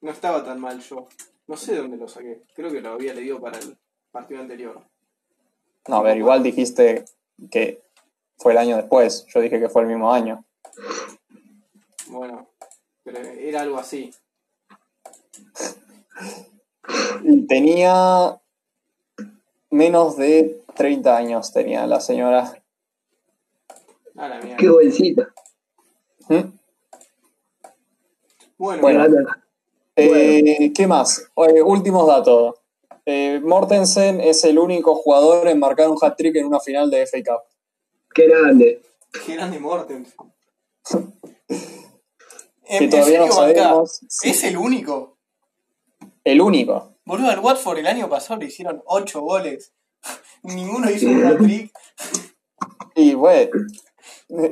[0.00, 1.08] No estaba tan mal yo.
[1.46, 2.42] No sé de dónde lo saqué.
[2.54, 3.76] Creo que lo había leído para el
[4.10, 4.80] partido anterior.
[5.88, 7.04] No, a ver, igual dijiste
[7.50, 7.82] que
[8.36, 9.26] fue el año después.
[9.26, 10.44] Yo dije que fue el mismo año.
[12.08, 12.48] Bueno,
[13.02, 14.12] pero era algo así.
[17.48, 18.40] Tenía
[19.72, 22.62] menos de 30 años, tenía la señora.
[24.16, 24.56] A la mierda.
[24.58, 25.34] Qué bolsita.
[26.28, 26.34] ¿Mm?
[28.58, 29.08] Bueno, Bueno.
[29.08, 29.28] Bueno,
[29.96, 31.30] Eh, ¿Qué más?
[31.36, 32.54] Eh, últimos datos.
[33.04, 37.18] Eh, Mortensen es el único jugador en marcar un hat-trick en una final de FA
[37.18, 37.42] Cup.
[38.14, 38.82] qué grande.
[39.26, 40.06] qué grande Morten.
[42.64, 45.18] Que todavía no sabemos Es el único.
[46.24, 46.91] El único.
[47.04, 49.72] Boludo, al Watford el año pasado le hicieron 8 goles.
[50.42, 51.72] Ninguno hizo un hat-trick.
[52.94, 53.50] Y bueno,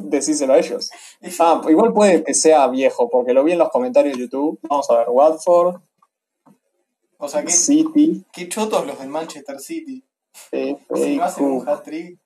[0.00, 0.90] decíselo a ellos.
[1.38, 4.58] Ah, igual puede que sea viejo, porque lo vi en los comentarios de YouTube.
[4.62, 5.80] Vamos a ver, Watford,
[7.18, 10.04] O sea, qué, City, qué chotos los del Manchester City.
[10.50, 11.68] FA Si no hacen un Cup.
[11.68, 12.18] hat-trick.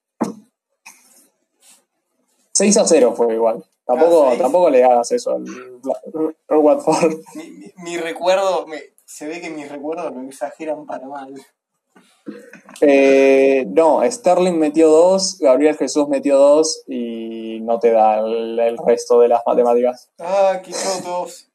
[2.55, 3.65] 6 a 0 fue igual.
[3.85, 5.45] Tampoco, Ah, tampoco le hagas eso al,
[6.49, 7.15] al Watford.
[7.35, 11.33] Mi, mi- mi recuerdo, me- se ve que mis recuerdos lo exageran para mal.
[12.81, 18.77] Eh, no, Sterling metió 2, Gabriel Jesús metió 2 y no te da el, el
[18.85, 20.11] resto de las matemáticas.
[20.19, 21.49] Ah, qué chotos.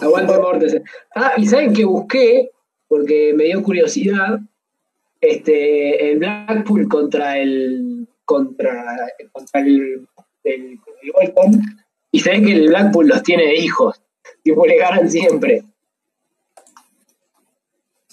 [0.00, 0.84] Aguante Mortensen.
[1.14, 2.50] Ah, y ¿saben que busqué?
[2.88, 4.38] Porque me dio curiosidad.
[5.20, 8.06] Este, el Blackpool contra el.
[8.24, 10.06] contra, contra el,
[10.44, 11.62] el, el Bolton.
[12.12, 14.00] Y se ve que el Blackpool los tiene de hijos.
[14.42, 15.64] Tipo, le ganan siempre.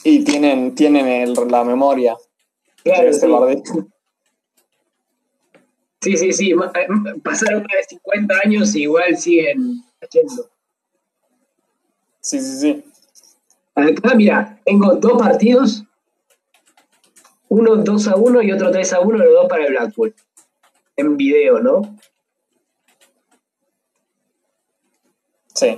[0.04, 2.16] Y tienen, tienen el- la memoria
[2.84, 3.74] de Claro, este sí.
[6.02, 6.52] Sí, sí, sí.
[6.52, 10.50] eh, Pasaron más de 50 años y igual siguen haciendo.
[12.22, 12.84] Sí, sí, sí.
[13.76, 15.84] Acá, mira, tengo dos partidos.
[17.50, 20.16] Uno 2 a 1 y otro 3 a 1, los dos para el Blackpool.
[20.96, 21.82] En video, ¿no?
[25.54, 25.78] Sí.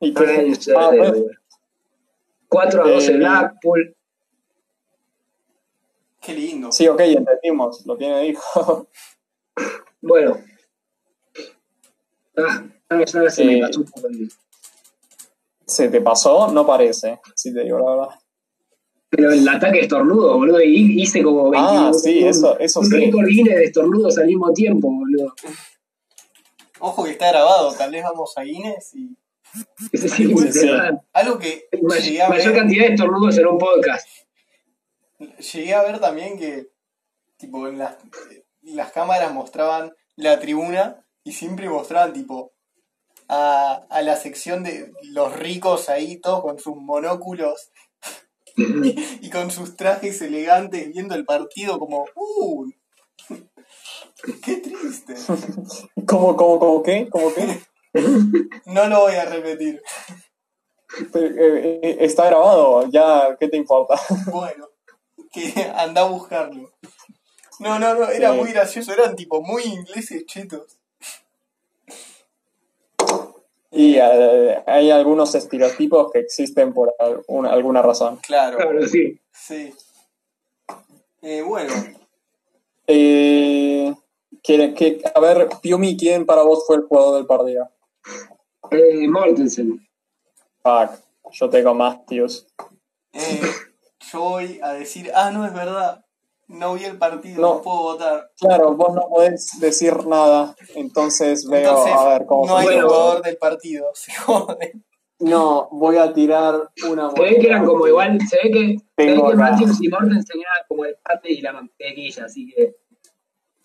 [0.00, 0.36] ¿Y Ah, qué?
[0.40, 1.38] el 0 Ah, a 0, pues, igual.
[2.48, 3.96] 4 a 2 el Eh, Blackpool.
[6.20, 6.72] Qué lindo.
[6.72, 7.84] sí, ok, entendimos.
[7.86, 8.88] Lo tiene de hijo.
[10.06, 10.36] Bueno.
[12.36, 14.28] Ah, ya se me Eh, pasó un poco el-
[15.66, 16.48] ¿Se te pasó?
[16.52, 18.18] No parece, si te digo la verdad.
[19.08, 20.60] Pero el ataque estornudo, boludo.
[20.60, 22.96] Y hice como 20 Ah, sí, un- eso- eso un sí.
[22.96, 25.32] récord Guinness de estornudos al mismo tiempo, boludo.
[26.80, 29.16] Ojo que está grabado, tal vez vamos a Guinness y.
[29.92, 30.70] Sí, sí.
[31.12, 34.06] Algo que May- llegué a mayor ver, cantidad de estornudos en un podcast.
[35.52, 36.68] llegué a ver también que
[37.36, 37.96] tipo en las,
[38.62, 42.52] las cámaras mostraban la tribuna y siempre mostraban tipo
[43.28, 47.70] a, a la sección de los ricos ahí, todos con sus monóculos
[48.56, 52.70] y con sus trajes elegantes viendo el partido como ¡Uh!
[54.44, 55.14] ¡Qué triste!
[56.06, 57.08] ¿Cómo, cómo, cómo qué?
[57.10, 57.60] ¿Cómo qué?
[58.66, 59.80] No lo voy a repetir.
[61.12, 63.98] Pero, eh, eh, está grabado, ya, ¿qué te importa?
[64.30, 64.68] Bueno,
[65.32, 66.70] que anda a buscarlo.
[67.60, 68.38] No, no, no, era Sí.
[68.38, 70.78] muy gracioso, eran tipo muy ingleses chetos.
[73.70, 78.18] Y eh, hay algunos estereotipos que existen por alguna, alguna razón.
[78.22, 79.20] Claro, Claro, sí.
[79.32, 79.74] sí.
[81.22, 81.72] Eh, bueno,
[82.86, 83.94] Eh,
[84.42, 87.68] ¿quiere- que, a ver, Piumi, ¿quién para vos fue el jugador del partido?
[88.70, 89.86] Eh, Mortensen.
[90.62, 90.90] Fuck,
[91.32, 92.46] yo tengo Matthews.
[93.12, 93.40] eh,
[94.12, 96.04] yo voy a decir, ah, no, es verdad,
[96.48, 97.54] no vi el partido, No.
[97.54, 98.30] no, puedo votar.
[98.38, 102.88] Claro, vos no podés decir nada, entonces veo Entonces, a ver cómo no hay funciona.
[102.88, 104.72] jugador del partido, se jode.
[105.20, 109.06] No, voy a tirar una Se ve que eran como igual, se ve que, se
[109.06, 112.74] ve que y Mortensen eran como el pate y la mantequilla, así que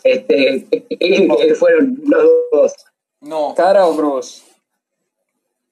[0.03, 2.73] este que fueron los dos.
[3.21, 4.43] No, ¿Cara o Cruz?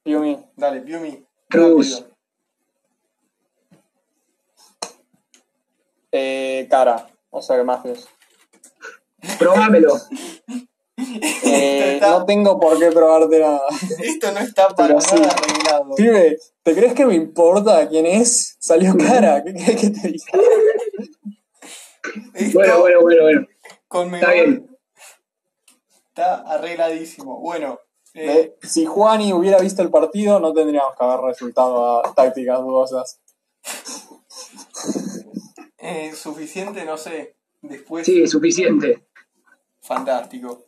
[0.03, 0.37] Piumi.
[0.55, 1.23] dale, Piumi.
[1.49, 2.03] Cruz.
[6.11, 8.07] Eh, cara, o sea que Matthews.
[9.39, 9.93] Probámelo.
[11.43, 13.61] Eh, Está- no tengo por qué probarte nada.
[13.99, 15.15] Esto no está para Pero sí.
[15.15, 15.95] nada arreglado.
[15.95, 18.55] Pibe, ¿te crees que me importa quién es?
[18.59, 20.25] Salió cara, ¿qué querés que te diga?
[22.53, 23.47] Bueno, bueno, bueno, bueno.
[23.87, 24.76] con Está Megol bien.
[26.17, 27.39] Está arregladísimo.
[27.39, 27.79] Bueno,
[28.15, 32.59] eh, Eh, si Juani hubiera visto el partido, no tendríamos que haber resultado a tácticas
[32.59, 33.21] dudosas.
[35.77, 37.37] eh, suficiente, no sé.
[37.61, 39.07] Después, Sí, suficiente.
[39.81, 40.65] fantástico.